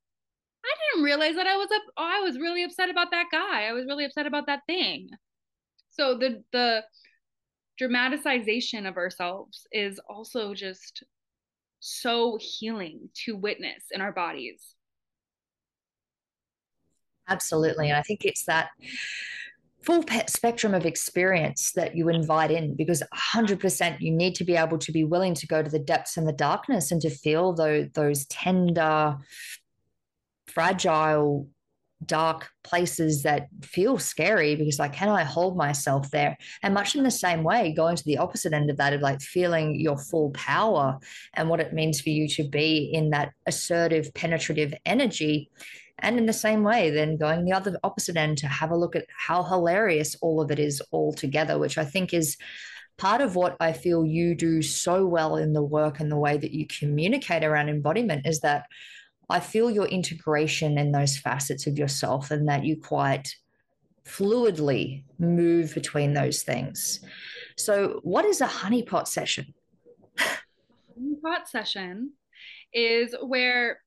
I 0.64 0.74
didn't 0.92 1.04
realize 1.04 1.34
that 1.36 1.46
I 1.46 1.56
was 1.56 1.68
up. 1.74 1.82
Oh, 1.96 2.04
I 2.04 2.20
was 2.20 2.38
really 2.38 2.64
upset 2.64 2.90
about 2.90 3.10
that 3.10 3.26
guy. 3.32 3.64
I 3.64 3.72
was 3.72 3.86
really 3.86 4.04
upset 4.04 4.26
about 4.26 4.46
that 4.46 4.60
thing. 4.66 5.10
So 5.90 6.16
the 6.16 6.42
the 6.52 6.84
dramatization 7.78 8.86
of 8.86 8.96
ourselves 8.96 9.66
is 9.72 9.98
also 10.08 10.52
just 10.52 11.02
so 11.80 12.38
healing 12.40 13.08
to 13.24 13.36
witness 13.36 13.84
in 13.90 14.00
our 14.00 14.12
bodies. 14.12 14.74
Absolutely, 17.28 17.88
and 17.88 17.96
I 17.96 18.02
think 18.02 18.24
it's 18.24 18.44
that 18.44 18.70
full 19.82 20.04
spectrum 20.26 20.74
of 20.74 20.84
experience 20.84 21.72
that 21.72 21.96
you 21.96 22.08
invite 22.08 22.50
in 22.50 22.74
because 22.76 23.02
100% 23.34 24.00
you 24.00 24.12
need 24.12 24.34
to 24.34 24.44
be 24.44 24.54
able 24.54 24.78
to 24.78 24.92
be 24.92 25.04
willing 25.04 25.34
to 25.34 25.46
go 25.46 25.62
to 25.62 25.70
the 25.70 25.78
depths 25.78 26.16
and 26.16 26.28
the 26.28 26.32
darkness 26.32 26.92
and 26.92 27.00
to 27.00 27.08
feel 27.08 27.54
those, 27.54 27.86
those 27.94 28.26
tender 28.26 29.16
fragile 30.50 31.48
dark 32.06 32.48
places 32.64 33.22
that 33.24 33.48
feel 33.62 33.98
scary 33.98 34.56
because 34.56 34.78
like 34.78 34.94
can 34.94 35.08
i 35.08 35.22
hold 35.22 35.56
myself 35.56 36.10
there? 36.10 36.36
And 36.62 36.72
much 36.72 36.94
in 36.94 37.04
the 37.04 37.10
same 37.10 37.42
way 37.42 37.72
going 37.72 37.96
to 37.96 38.04
the 38.04 38.18
opposite 38.18 38.52
end 38.52 38.70
of 38.70 38.78
that 38.78 38.94
of 38.94 39.00
like 39.00 39.20
feeling 39.20 39.78
your 39.78 39.98
full 39.98 40.30
power 40.30 40.98
and 41.34 41.48
what 41.48 41.60
it 41.60 41.74
means 41.74 42.00
for 42.00 42.08
you 42.08 42.26
to 42.28 42.44
be 42.48 42.90
in 42.92 43.10
that 43.10 43.32
assertive 43.46 44.12
penetrative 44.14 44.72
energy. 44.86 45.50
And 45.98 46.16
in 46.16 46.24
the 46.24 46.32
same 46.32 46.62
way 46.62 46.88
then 46.88 47.18
going 47.18 47.44
the 47.44 47.52
other 47.52 47.78
opposite 47.82 48.16
end 48.16 48.38
to 48.38 48.46
have 48.46 48.70
a 48.70 48.76
look 48.76 48.96
at 48.96 49.04
how 49.14 49.42
hilarious 49.42 50.16
all 50.22 50.40
of 50.40 50.50
it 50.50 50.58
is 50.58 50.80
all 50.92 51.12
together 51.12 51.58
which 51.58 51.76
i 51.76 51.84
think 51.84 52.14
is 52.14 52.38
part 52.96 53.20
of 53.20 53.36
what 53.36 53.54
i 53.60 53.74
feel 53.74 54.06
you 54.06 54.34
do 54.34 54.62
so 54.62 55.06
well 55.06 55.36
in 55.36 55.52
the 55.52 55.62
work 55.62 56.00
and 56.00 56.10
the 56.10 56.16
way 56.16 56.38
that 56.38 56.52
you 56.52 56.66
communicate 56.66 57.44
around 57.44 57.68
embodiment 57.68 58.26
is 58.26 58.40
that 58.40 58.64
I 59.30 59.40
feel 59.40 59.70
your 59.70 59.86
integration 59.86 60.78
in 60.78 60.92
those 60.92 61.16
facets 61.16 61.66
of 61.66 61.78
yourself 61.78 62.30
and 62.30 62.48
that 62.48 62.64
you 62.64 62.76
quite 62.80 63.34
fluidly 64.04 65.04
move 65.18 65.74
between 65.74 66.14
those 66.14 66.42
things. 66.42 67.00
So, 67.56 68.00
what 68.02 68.24
is 68.24 68.40
a 68.40 68.46
honeypot 68.46 69.06
session? 69.06 69.54
honeypot 70.18 71.46
session 71.46 72.12
is 72.72 73.14
where, 73.22 73.80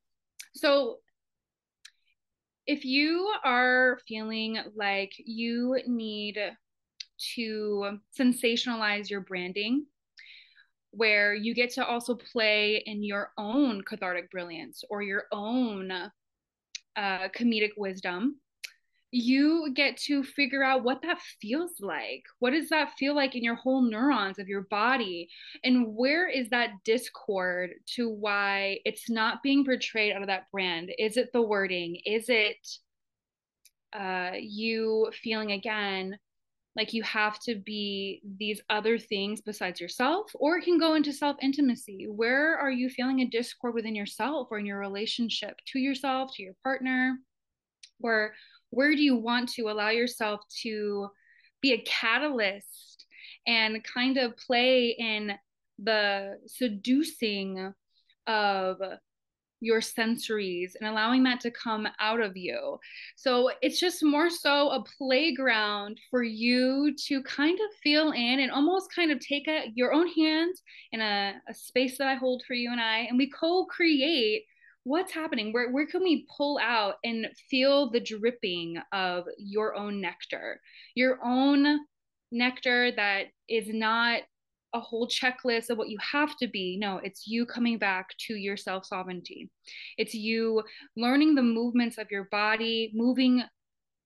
so 0.54 0.98
if 2.66 2.86
you 2.86 3.34
are 3.44 4.00
feeling 4.08 4.60
like 4.76 5.12
you 5.18 5.80
need 5.88 6.40
to 7.36 8.00
sensationalize 8.18 9.10
your 9.10 9.22
branding 9.22 9.86
where 10.96 11.34
you 11.34 11.54
get 11.54 11.72
to 11.72 11.86
also 11.86 12.16
play 12.16 12.84
in 12.86 13.04
your 13.04 13.32
own 13.38 13.82
cathartic 13.82 14.30
brilliance 14.32 14.84
or 14.90 15.02
your 15.02 15.26
own 15.32 15.92
uh, 15.92 16.10
comedic 17.36 17.72
wisdom 17.78 18.36
you 19.14 19.72
get 19.76 19.96
to 19.96 20.24
figure 20.24 20.64
out 20.64 20.84
what 20.84 21.04
that 21.04 21.20
feels 21.40 21.74
like. 21.80 22.24
What 22.40 22.50
does 22.50 22.70
that 22.70 22.94
feel 22.98 23.16
like 23.16 23.36
in 23.36 23.44
your 23.44 23.54
whole 23.54 23.84
neurons 23.84 24.40
of 24.40 24.48
your 24.48 24.64
body? 24.72 25.30
And 25.64 25.96
where 25.96 26.28
is 26.28 26.50
that 26.50 26.72
discord 26.84 27.76
to 27.96 28.10
why 28.10 28.80
it's 28.86 29.12
not 29.12 29.44
being 29.44 29.64
portrayed 29.64 30.14
out 30.14 30.24
of 30.24 30.28
that 30.30 30.50
brand? 30.52 30.92
Is 30.98 31.18
it 31.18 31.32
the 31.32 31.44
wording? 31.44 31.98
Is 32.08 32.26
it 32.28 32.68
uh, 33.94 34.32
you 34.40 35.12
feeling 35.22 35.52
again 35.52 36.18
like 36.76 36.94
you 36.94 37.04
have 37.04 37.40
to 37.40 37.56
be 37.56 38.22
these 38.40 38.62
other 38.70 38.98
things 38.98 39.42
besides 39.42 39.80
yourself 39.80 40.32
or 40.36 40.58
it 40.58 40.64
can 40.64 40.80
go 40.80 40.96
into 40.96 41.14
self 41.14 41.38
intimacy 41.42 42.08
where 42.10 42.58
are 42.58 42.72
you 42.72 42.90
feeling 42.90 43.20
a 43.20 43.26
discord 43.26 43.74
within 43.74 43.96
yourself 43.96 44.48
or 44.50 44.58
in 44.58 44.66
your 44.66 44.80
relationship 44.80 45.58
to 45.68 45.80
yourself 45.80 46.32
to 46.36 46.44
your 46.44 46.56
partner? 46.64 47.18
Or 48.02 48.34
where 48.70 48.96
do 48.96 49.02
you 49.02 49.16
want 49.16 49.50
to 49.54 49.64
allow 49.64 49.90
yourself 49.90 50.42
to 50.64 51.10
be 51.62 51.74
a 51.74 51.84
catalyst 51.84 53.06
and 53.48 53.84
kind 53.84 54.18
of 54.18 54.36
play 54.38 54.96
in 54.98 55.34
the 55.80 56.40
seducing 56.48 57.74
of 58.28 58.78
your 59.64 59.80
sensories 59.80 60.74
and 60.80 60.90
allowing 60.90 61.24
that 61.24 61.40
to 61.42 61.52
come 61.52 61.88
out 62.00 62.20
of 62.20 62.36
you. 62.36 62.78
So 63.16 63.52
it's 63.62 63.80
just 63.80 64.04
more 64.04 64.30
so 64.30 64.70
a 64.70 64.84
playground 64.98 66.00
for 66.12 66.24
you 66.24 66.94
to 67.08 67.24
kind 67.24 67.60
of 67.60 67.76
feel 67.82 68.12
in 68.12 68.40
and 68.40 68.52
almost 68.52 68.94
kind 68.94 69.12
of 69.12 69.20
take 69.20 69.48
a, 69.48 69.72
your 69.76 69.94
own 69.94 70.08
hands 70.08 70.62
in 70.92 71.02
a, 71.02 71.36
a 71.50 71.54
space 71.54 71.98
that 71.98 72.08
I 72.08 72.16
hold 72.16 72.44
for 72.48 72.54
you 72.54 72.72
and 72.72 72.82
I, 72.82 73.08
and 73.10 73.18
we 73.18 73.30
co 73.30 73.66
create 73.66 74.44
what's 74.86 75.14
happening 75.14 75.54
where 75.54 75.72
where 75.72 75.88
can 75.88 76.04
we 76.04 76.28
pull 76.36 76.60
out 76.62 76.96
and 77.06 77.28
feel 77.50 77.90
the 77.90 78.02
dripping 78.02 78.78
of 78.92 79.24
your 79.38 79.76
own 79.76 80.02
nectar 80.02 80.60
your 80.94 81.20
own 81.24 81.80
nectar 82.34 82.92
that 82.92 83.28
is 83.48 83.68
not 83.70 84.24
a 84.74 84.80
whole 84.80 85.08
checklist 85.08 85.70
of 85.70 85.78
what 85.78 85.90
you 85.90 85.98
have 86.00 86.36
to 86.38 86.48
be. 86.48 86.78
No, 86.78 86.98
it's 87.04 87.28
you 87.28 87.46
coming 87.46 87.78
back 87.78 88.10
to 88.28 88.36
your 88.36 88.58
self 88.58 88.86
sovereignty. 88.86 89.50
It's 89.98 90.14
you 90.14 90.64
learning 90.98 91.36
the 91.36 91.44
movements 91.44 91.98
of 91.98 92.12
your 92.12 92.26
body, 92.26 92.92
moving 92.94 93.44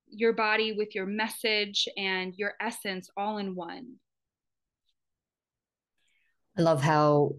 your 0.10 0.34
body 0.34 0.74
with 0.74 0.96
your 0.96 1.06
message 1.06 1.88
and 1.98 2.34
your 2.38 2.54
essence 2.62 3.10
all 3.18 3.38
in 3.38 3.56
one. 3.56 3.96
I 6.58 6.62
love 6.62 6.82
how 6.82 7.36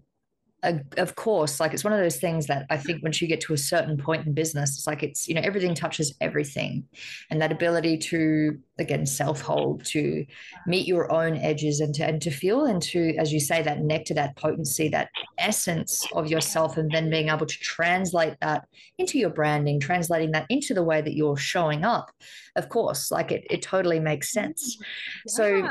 of 0.63 1.15
course, 1.15 1.59
like 1.59 1.73
it's 1.73 1.85
one 1.85 1.93
of 1.93 1.99
those 1.99 2.17
things 2.17 2.47
that 2.47 2.65
I 2.69 2.75
think 2.75 3.01
once 3.01 3.21
you 3.21 3.27
get 3.27 3.39
to 3.41 3.53
a 3.53 3.57
certain 3.57 3.97
point 3.97 4.27
in 4.27 4.33
business, 4.33 4.77
it's 4.77 4.87
like 4.87 5.03
it's, 5.03 5.27
you 5.27 5.33
know, 5.33 5.41
everything 5.41 5.73
touches 5.73 6.13
everything. 6.19 6.83
And 7.29 7.41
that 7.41 7.51
ability 7.51 7.97
to, 7.97 8.59
again, 8.77 9.05
self 9.05 9.39
hold, 9.39 9.85
to 9.85 10.25
meet 10.67 10.85
your 10.85 11.11
own 11.11 11.37
edges 11.37 11.79
and 11.79 11.95
to, 11.95 12.05
and 12.05 12.21
to 12.21 12.31
feel 12.31 12.65
into, 12.65 13.13
as 13.17 13.31
you 13.31 13.39
say, 13.39 13.61
that 13.61 13.79
nectar, 13.79 14.13
that 14.15 14.35
potency, 14.35 14.89
that 14.89 15.09
essence 15.37 16.05
of 16.13 16.27
yourself, 16.27 16.75
and 16.75 16.91
then 16.91 17.09
being 17.09 17.29
able 17.29 17.45
to 17.45 17.59
translate 17.59 18.35
that 18.41 18.67
into 18.97 19.17
your 19.17 19.29
branding, 19.29 19.79
translating 19.79 20.31
that 20.31 20.45
into 20.49 20.73
the 20.73 20.83
way 20.83 21.01
that 21.01 21.15
you're 21.15 21.37
showing 21.37 21.85
up. 21.85 22.11
Of 22.57 22.67
course, 22.67 23.11
like 23.11 23.31
it, 23.31 23.45
it 23.49 23.61
totally 23.61 23.99
makes 23.99 24.33
sense. 24.33 24.77
Yeah. 24.79 24.83
So, 25.25 25.69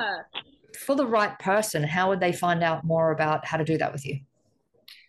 for 0.78 0.94
the 0.94 1.06
right 1.06 1.36
person, 1.38 1.82
how 1.82 2.08
would 2.08 2.20
they 2.20 2.32
find 2.32 2.62
out 2.62 2.84
more 2.84 3.10
about 3.10 3.44
how 3.44 3.56
to 3.56 3.64
do 3.64 3.76
that 3.78 3.92
with 3.92 4.06
you? 4.06 4.20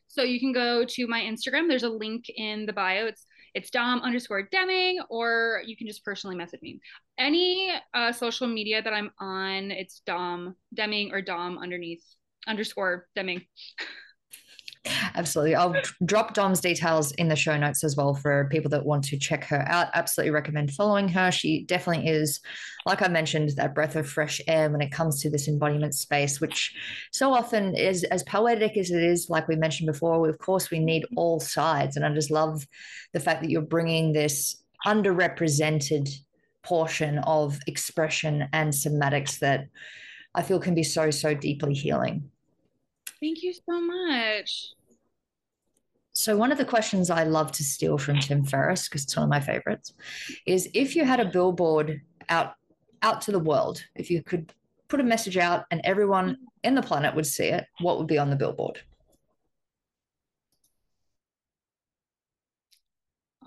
So 0.10 0.24
you 0.24 0.40
can 0.40 0.52
go 0.52 0.84
to 0.84 1.08
my 1.08 1.22
Instagram. 1.22 1.68
There's 1.68 1.84
a 1.84 1.90
link 1.90 2.26
in 2.36 2.66
the 2.66 2.74
bio. 2.74 3.06
It's 3.06 3.26
it's 3.56 3.70
Dom 3.70 4.02
underscore 4.02 4.48
Demming, 4.54 4.98
or 5.10 5.64
you 5.66 5.76
can 5.76 5.88
just 5.88 6.04
personally 6.04 6.36
message 6.36 6.62
me. 6.62 6.80
Any 7.18 7.72
uh, 7.94 8.12
social 8.12 8.48
media 8.48 8.82
that 8.82 8.94
I'm 8.94 9.12
on, 9.20 9.72
it's 9.72 10.02
Dom 10.06 10.56
Demming 10.76 11.12
or 11.14 11.22
Dom 11.22 11.58
underneath 11.58 12.04
underscore 12.48 13.08
Demming. 13.18 13.48
Absolutely. 15.16 15.56
I'll 15.56 15.76
drop 16.06 16.34
Dom's 16.34 16.62
details 16.62 17.12
in 17.14 17.28
the 17.28 17.36
show 17.36 17.58
notes 17.58 17.84
as 17.84 17.96
well 17.96 18.14
for 18.14 18.48
people 18.52 18.70
that 18.72 18.86
want 18.86 19.04
to 19.06 19.18
check 19.18 19.44
her 19.46 19.64
out. 19.68 19.88
Absolutely 19.94 20.32
recommend 20.32 20.72
following 20.72 21.08
her. 21.10 21.32
She 21.32 21.64
definitely 21.64 22.08
is, 22.08 22.40
like 22.86 23.02
I 23.02 23.08
mentioned, 23.08 23.50
that 23.58 23.76
breath 23.76 23.96
of 23.96 24.10
fresh 24.10 24.42
air 24.48 24.70
when 24.70 24.82
it 24.82 24.92
comes 24.92 25.22
to 25.22 25.30
this 25.30 25.48
embodiment 25.48 25.96
space, 25.96 26.40
which 26.40 26.74
so 27.12 27.34
often 27.34 27.76
is 27.76 28.04
as 28.06 28.24
poetic 28.24 28.78
as 28.78 28.92
it 28.92 29.04
is, 29.04 29.30
like 29.30 29.48
we 29.48 29.56
mentioned 29.56 29.88
before. 29.88 30.28
Of 30.30 30.40
course, 30.40 30.72
we 30.72 30.80
need 30.80 31.04
mm-hmm. 31.04 31.18
all 31.18 31.40
sides. 31.40 31.96
And 31.96 32.06
I 32.06 32.14
just 32.14 32.32
love 32.32 32.66
the 33.14 33.20
fact 33.20 33.42
that 33.42 33.50
you're 33.50 33.62
bringing 33.62 34.14
this 34.14 34.64
underrepresented 34.86 36.10
portion 36.64 37.20
of 37.20 37.60
expression 37.68 38.48
and 38.54 38.74
somatics 38.74 39.40
that 39.40 39.68
I 40.36 40.44
feel 40.44 40.60
can 40.60 40.76
be 40.76 40.84
so, 40.84 41.10
so 41.12 41.34
deeply 41.34 41.74
healing. 41.74 42.30
Thank 43.20 43.44
you 43.44 43.54
so 43.54 43.82
much. 43.82 44.70
So, 46.20 46.36
one 46.36 46.52
of 46.52 46.58
the 46.58 46.66
questions 46.66 47.10
I 47.10 47.24
love 47.24 47.54
to 47.54 47.64
steal 47.64 47.98
from 47.98 48.20
Tim 48.20 48.44
Ferriss, 48.44 48.90
because 48.90 49.06
it's 49.06 49.16
one 49.16 49.24
of 49.24 49.30
my 49.30 49.40
favorites, 49.40 49.94
is 50.46 50.70
if 50.74 50.94
you 50.94 51.06
had 51.06 51.22
a 51.22 51.32
billboard 51.32 52.02
out 52.28 52.56
out 53.02 53.22
to 53.22 53.32
the 53.32 53.40
world, 53.40 53.82
if 53.96 54.12
you 54.12 54.22
could 54.22 54.54
put 54.90 55.00
a 55.00 55.04
message 55.04 55.38
out 55.38 55.64
and 55.72 55.80
everyone 55.86 56.36
in 56.62 56.76
the 56.76 56.82
planet 56.82 57.16
would 57.16 57.26
see 57.26 57.46
it, 57.46 57.64
what 57.80 57.98
would 57.98 58.08
be 58.08 58.18
on 58.18 58.30
the 58.30 58.36
billboard? 58.36 58.82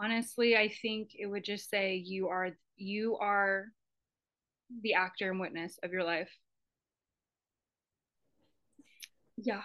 Honestly, 0.00 0.56
I 0.56 0.68
think 0.80 1.10
it 1.18 1.26
would 1.26 1.44
just 1.44 1.68
say 1.68 1.96
you 1.96 2.28
are 2.28 2.52
you 2.78 3.18
are 3.18 3.66
the 4.80 4.94
actor 4.94 5.30
and 5.30 5.38
witness 5.38 5.78
of 5.82 5.92
your 5.92 6.04
life. 6.04 6.30
Yeah. 9.36 9.60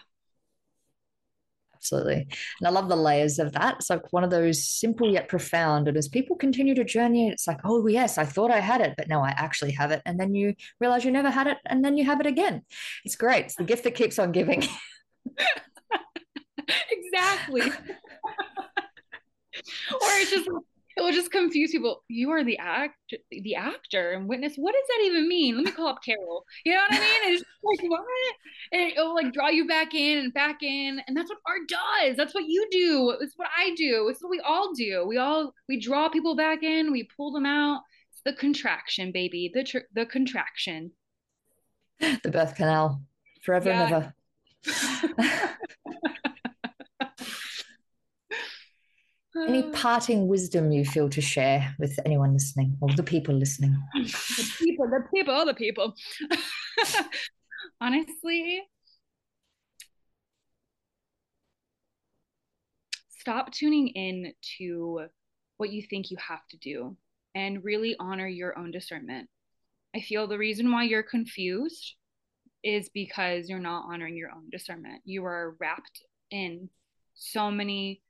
Absolutely. 1.78 2.28
And 2.60 2.68
I 2.68 2.70
love 2.72 2.90
the 2.90 2.96
layers 2.96 3.38
of 3.38 3.54
that. 3.54 3.76
It's 3.76 3.90
like 3.90 4.12
one 4.12 4.24
of 4.24 4.32
those 4.32 4.66
simple 4.66 5.12
yet 5.12 5.28
profound. 5.28 5.88
And 5.88 5.96
as 5.96 6.08
people 6.08 6.36
continue 6.36 6.74
to 6.74 6.84
journey, 6.84 7.30
it's 7.30 7.48
like, 7.48 7.60
oh, 7.64 7.86
yes, 7.88 8.18
I 8.18 8.26
thought 8.26 8.50
I 8.52 8.60
had 8.60 8.82
it, 8.82 8.96
but 8.98 9.08
now 9.08 9.22
I 9.24 9.30
actually 9.30 9.72
have 9.74 9.92
it. 9.92 10.02
And 10.06 10.20
then 10.20 10.34
you 10.34 10.56
realize 10.80 11.06
you 11.06 11.12
never 11.12 11.30
had 11.30 11.46
it, 11.48 11.58
and 11.68 11.86
then 11.86 11.96
you 11.96 12.04
have 12.06 12.20
it 12.20 12.26
again. 12.26 12.64
It's 13.06 13.16
great. 13.16 13.46
It's 13.46 13.56
the 13.56 13.64
gift 13.64 13.84
that 13.84 13.94
keeps 13.96 14.18
on 14.18 14.32
giving. 14.32 14.64
exactly. 16.90 17.62
or 17.62 17.72
it's 19.92 20.32
just 20.32 20.50
it 20.98 21.02
will 21.04 21.12
just 21.12 21.32
confuse 21.32 21.72
people. 21.72 22.04
You 22.08 22.32
are 22.32 22.44
the 22.44 22.58
act, 22.58 23.14
the 23.30 23.54
actor, 23.54 24.14
and 24.14 24.28
witness. 24.28 24.56
What 24.56 24.74
does 24.74 24.88
that 24.88 25.06
even 25.06 25.28
mean? 25.28 25.56
Let 25.56 25.66
me 25.66 25.72
call 25.72 25.88
up 25.90 26.04
Carol. 26.04 26.44
You 26.66 26.74
know 26.74 26.80
what 26.90 27.00
I 27.00 27.00
mean? 27.00 27.34
It's 27.36 27.44
like 27.64 27.90
what? 27.90 28.04
And 28.72 28.92
it'll 28.92 29.14
like 29.14 29.32
draw 29.32 29.50
you 29.50 29.68
back 29.68 29.94
in 29.94 30.18
and 30.18 30.34
back 30.34 30.64
in, 30.64 31.00
and 31.08 31.16
that's 31.16 31.30
what 31.30 31.38
art 31.48 31.62
does. 31.68 32.18
That's 32.18 32.34
what 32.34 32.46
you 32.48 32.68
do. 32.72 33.16
It's 33.22 33.36
what 33.38 33.48
I 33.56 33.76
do. 33.76 34.08
It's 34.10 34.24
what 34.24 34.32
we 34.32 34.40
all 34.40 34.74
do. 34.74 35.06
We 35.08 35.18
all 35.18 35.54
we 35.70 35.80
draw 35.80 36.10
people 36.10 36.36
back 36.36 36.64
in. 36.64 36.92
We 36.92 37.08
pull 37.16 37.32
them 37.32 37.46
out. 37.46 37.82
It's 38.12 38.22
the 38.26 38.34
contraction, 38.34 39.12
baby. 39.12 39.52
The 39.54 39.64
tr- 39.64 39.88
the 39.94 40.08
contraction. 40.08 40.92
The 42.00 42.32
birth 42.32 42.56
canal, 42.56 43.02
forever 43.44 43.70
yeah. 43.70 44.14
and 44.66 45.24
ever. 45.24 45.54
Any 49.46 49.64
mm. 49.64 49.74
parting 49.74 50.28
wisdom 50.28 50.72
you 50.72 50.86
feel 50.86 51.10
to 51.10 51.22
share 51.22 51.76
with 51.80 52.00
anyone 52.06 52.34
listening 52.34 52.78
or 52.82 52.90
the 52.94 53.04
people 53.04 53.36
listening? 53.36 53.76
the 53.94 54.54
people, 54.58 54.88
the 54.90 55.04
people, 55.14 55.34
all 55.34 55.46
the 55.46 55.54
people. 55.54 55.94
Honestly, 57.82 58.62
stop 63.10 63.52
tuning 63.52 63.90
in 63.90 64.34
to 64.58 65.08
what 65.58 65.72
you 65.72 65.82
think 65.82 66.10
you 66.10 66.18
have 66.18 66.48
to 66.50 66.58
do 66.58 66.96
and 67.36 67.64
really 67.64 67.96
honor 68.00 68.28
your 68.28 68.58
own 68.58 68.72
discernment. 68.72 69.30
I 69.96 70.00
feel 70.00 70.28
the 70.28 70.38
reason 70.38 70.72
why 70.72 70.84
you're 70.84 71.04
confused 71.04 71.96
is 72.64 72.90
because 72.94 73.50
you're 73.50 73.60
not 73.60 73.86
honoring 73.92 74.16
your 74.16 74.32
own 74.32 74.50
discernment. 74.52 75.02
You 75.06 75.26
are 75.26 75.56
wrapped 75.60 76.02
in 76.32 76.70
so 77.16 77.52
many 77.52 78.02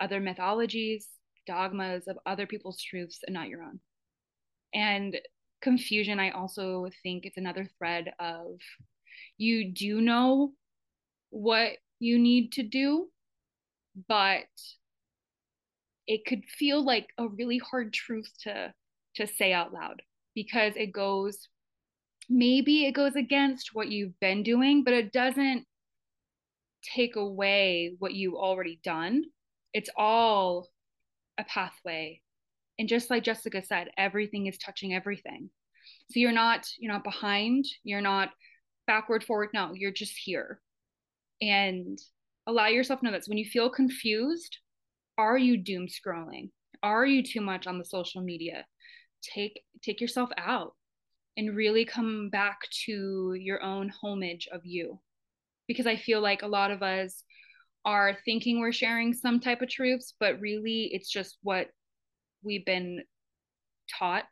other 0.00 0.20
mythologies, 0.20 1.08
dogmas 1.46 2.08
of 2.08 2.18
other 2.26 2.46
people's 2.46 2.80
truths 2.82 3.20
and 3.26 3.34
not 3.34 3.48
your 3.48 3.62
own. 3.62 3.80
And 4.74 5.16
confusion, 5.62 6.20
I 6.20 6.30
also 6.30 6.88
think 7.02 7.24
it's 7.24 7.36
another 7.38 7.68
thread 7.78 8.12
of 8.18 8.58
you 9.38 9.72
do 9.72 10.00
know 10.00 10.52
what 11.30 11.72
you 11.98 12.18
need 12.18 12.52
to 12.52 12.62
do, 12.62 13.08
but 14.08 14.44
it 16.06 16.24
could 16.24 16.44
feel 16.44 16.84
like 16.84 17.08
a 17.18 17.26
really 17.28 17.58
hard 17.58 17.92
truth 17.92 18.30
to 18.42 18.72
to 19.16 19.26
say 19.26 19.52
out 19.52 19.72
loud 19.72 20.02
because 20.34 20.74
it 20.76 20.92
goes 20.92 21.48
maybe 22.28 22.86
it 22.86 22.92
goes 22.92 23.16
against 23.16 23.70
what 23.72 23.88
you've 23.88 24.18
been 24.20 24.42
doing 24.42 24.84
but 24.84 24.92
it 24.92 25.12
doesn't 25.12 25.64
take 26.82 27.16
away 27.16 27.94
what 27.98 28.14
you've 28.14 28.34
already 28.34 28.78
done 28.84 29.24
it's 29.72 29.90
all 29.96 30.68
a 31.38 31.44
pathway. 31.44 32.20
And 32.78 32.88
just 32.88 33.10
like 33.10 33.24
Jessicka 33.24 33.66
said 33.66 33.88
everything 33.96 34.46
is 34.46 34.58
touching 34.58 34.94
everything. 34.94 35.50
So 36.10 36.20
you're 36.20 36.32
not 36.32 36.66
you're 36.78 36.92
not 36.92 37.04
behind 37.04 37.64
you're 37.84 38.00
not 38.00 38.30
backward 38.86 39.24
forward. 39.24 39.50
No 39.54 39.72
you're 39.74 39.92
just 39.92 40.14
here. 40.16 40.60
And 41.40 41.98
allow 42.46 42.66
yourself 42.66 43.00
to 43.00 43.06
know 43.06 43.12
that 43.12 43.26
when 43.26 43.38
you 43.38 43.44
feel 43.44 43.70
confused 43.70 44.58
are 45.18 45.38
you 45.38 45.56
doom 45.56 45.86
scrolling? 45.86 46.50
Are 46.82 47.06
you 47.06 47.22
too 47.22 47.40
much 47.40 47.66
on 47.66 47.78
the 47.78 47.84
social 47.84 48.22
media? 48.22 48.66
Take 49.22 49.62
take 49.82 50.00
yourself 50.00 50.30
out 50.36 50.74
and 51.36 51.56
really 51.56 51.84
come 51.84 52.28
back 52.30 52.58
to 52.84 53.34
your 53.34 53.62
own 53.62 53.90
homage 54.02 54.48
of 54.52 54.60
you. 54.64 55.00
Because 55.66 55.86
i 55.86 55.96
feel 55.96 56.20
like 56.20 56.42
a 56.42 56.46
lot 56.46 56.70
of 56.70 56.82
us 56.82 57.24
are 57.86 58.18
thinking 58.24 58.60
we're 58.60 58.72
sharing 58.72 59.14
some 59.14 59.40
type 59.40 59.62
of 59.62 59.70
truths 59.70 60.12
but 60.20 60.40
really 60.40 60.90
it's 60.92 61.08
just 61.08 61.38
what 61.42 61.68
we've 62.42 62.66
been 62.66 63.02
taught 63.98 64.24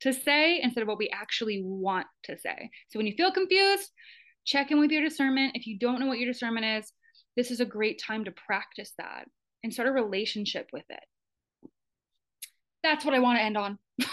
to 0.00 0.12
say 0.14 0.60
instead 0.62 0.80
of 0.80 0.88
what 0.88 0.96
we 0.96 1.10
actually 1.10 1.62
want 1.62 2.06
to 2.24 2.38
say. 2.38 2.70
So 2.88 2.98
when 2.98 3.06
you 3.06 3.14
feel 3.14 3.32
confused 3.32 3.90
check 4.46 4.70
in 4.70 4.80
with 4.80 4.90
your 4.90 5.02
discernment. 5.02 5.54
If 5.54 5.66
you 5.66 5.78
don't 5.78 6.00
know 6.00 6.06
what 6.06 6.18
your 6.18 6.32
discernment 6.32 6.64
is 6.64 6.92
this 7.36 7.50
is 7.50 7.60
a 7.60 7.64
great 7.64 8.02
time 8.04 8.24
to 8.24 8.32
practice 8.32 8.92
that 8.98 9.26
and 9.62 9.72
start 9.72 9.88
a 9.88 9.92
relationship 9.92 10.68
with 10.72 10.84
it. 10.88 11.04
That's 12.82 13.04
what 13.04 13.14
i 13.14 13.18
want 13.18 13.38
to 13.38 13.42
end 13.42 13.58
on 13.58 13.78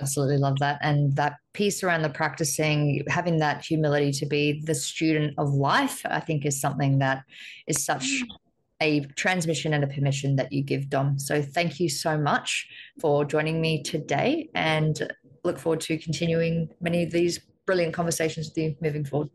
Absolutely 0.00 0.38
love 0.38 0.58
that. 0.60 0.78
And 0.82 1.14
that 1.16 1.36
piece 1.52 1.82
around 1.82 2.02
the 2.02 2.08
practicing, 2.08 3.04
having 3.08 3.38
that 3.38 3.64
humility 3.64 4.12
to 4.12 4.26
be 4.26 4.62
the 4.64 4.74
student 4.74 5.34
of 5.38 5.50
life, 5.50 6.02
I 6.04 6.20
think 6.20 6.44
is 6.44 6.60
something 6.60 6.98
that 6.98 7.24
is 7.66 7.84
such 7.84 8.04
mm. 8.04 8.26
a 8.80 9.00
transmission 9.16 9.74
and 9.74 9.84
a 9.84 9.86
permission 9.86 10.36
that 10.36 10.52
you 10.52 10.62
give, 10.62 10.88
Dom. 10.88 11.18
So 11.18 11.42
thank 11.42 11.80
you 11.80 11.88
so 11.88 12.18
much 12.18 12.68
for 13.00 13.24
joining 13.24 13.60
me 13.60 13.82
today 13.82 14.48
and 14.54 15.08
look 15.44 15.58
forward 15.58 15.80
to 15.82 15.98
continuing 15.98 16.68
many 16.80 17.04
of 17.04 17.10
these 17.10 17.40
brilliant 17.66 17.94
conversations 17.94 18.48
with 18.48 18.58
you 18.58 18.76
moving 18.80 19.04
forward. 19.04 19.30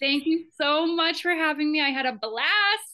Thank 0.00 0.26
you 0.26 0.46
so 0.60 0.86
much 0.86 1.22
for 1.22 1.30
having 1.30 1.70
me. 1.70 1.80
I 1.80 1.90
had 1.90 2.06
a 2.06 2.12
blast. 2.12 2.91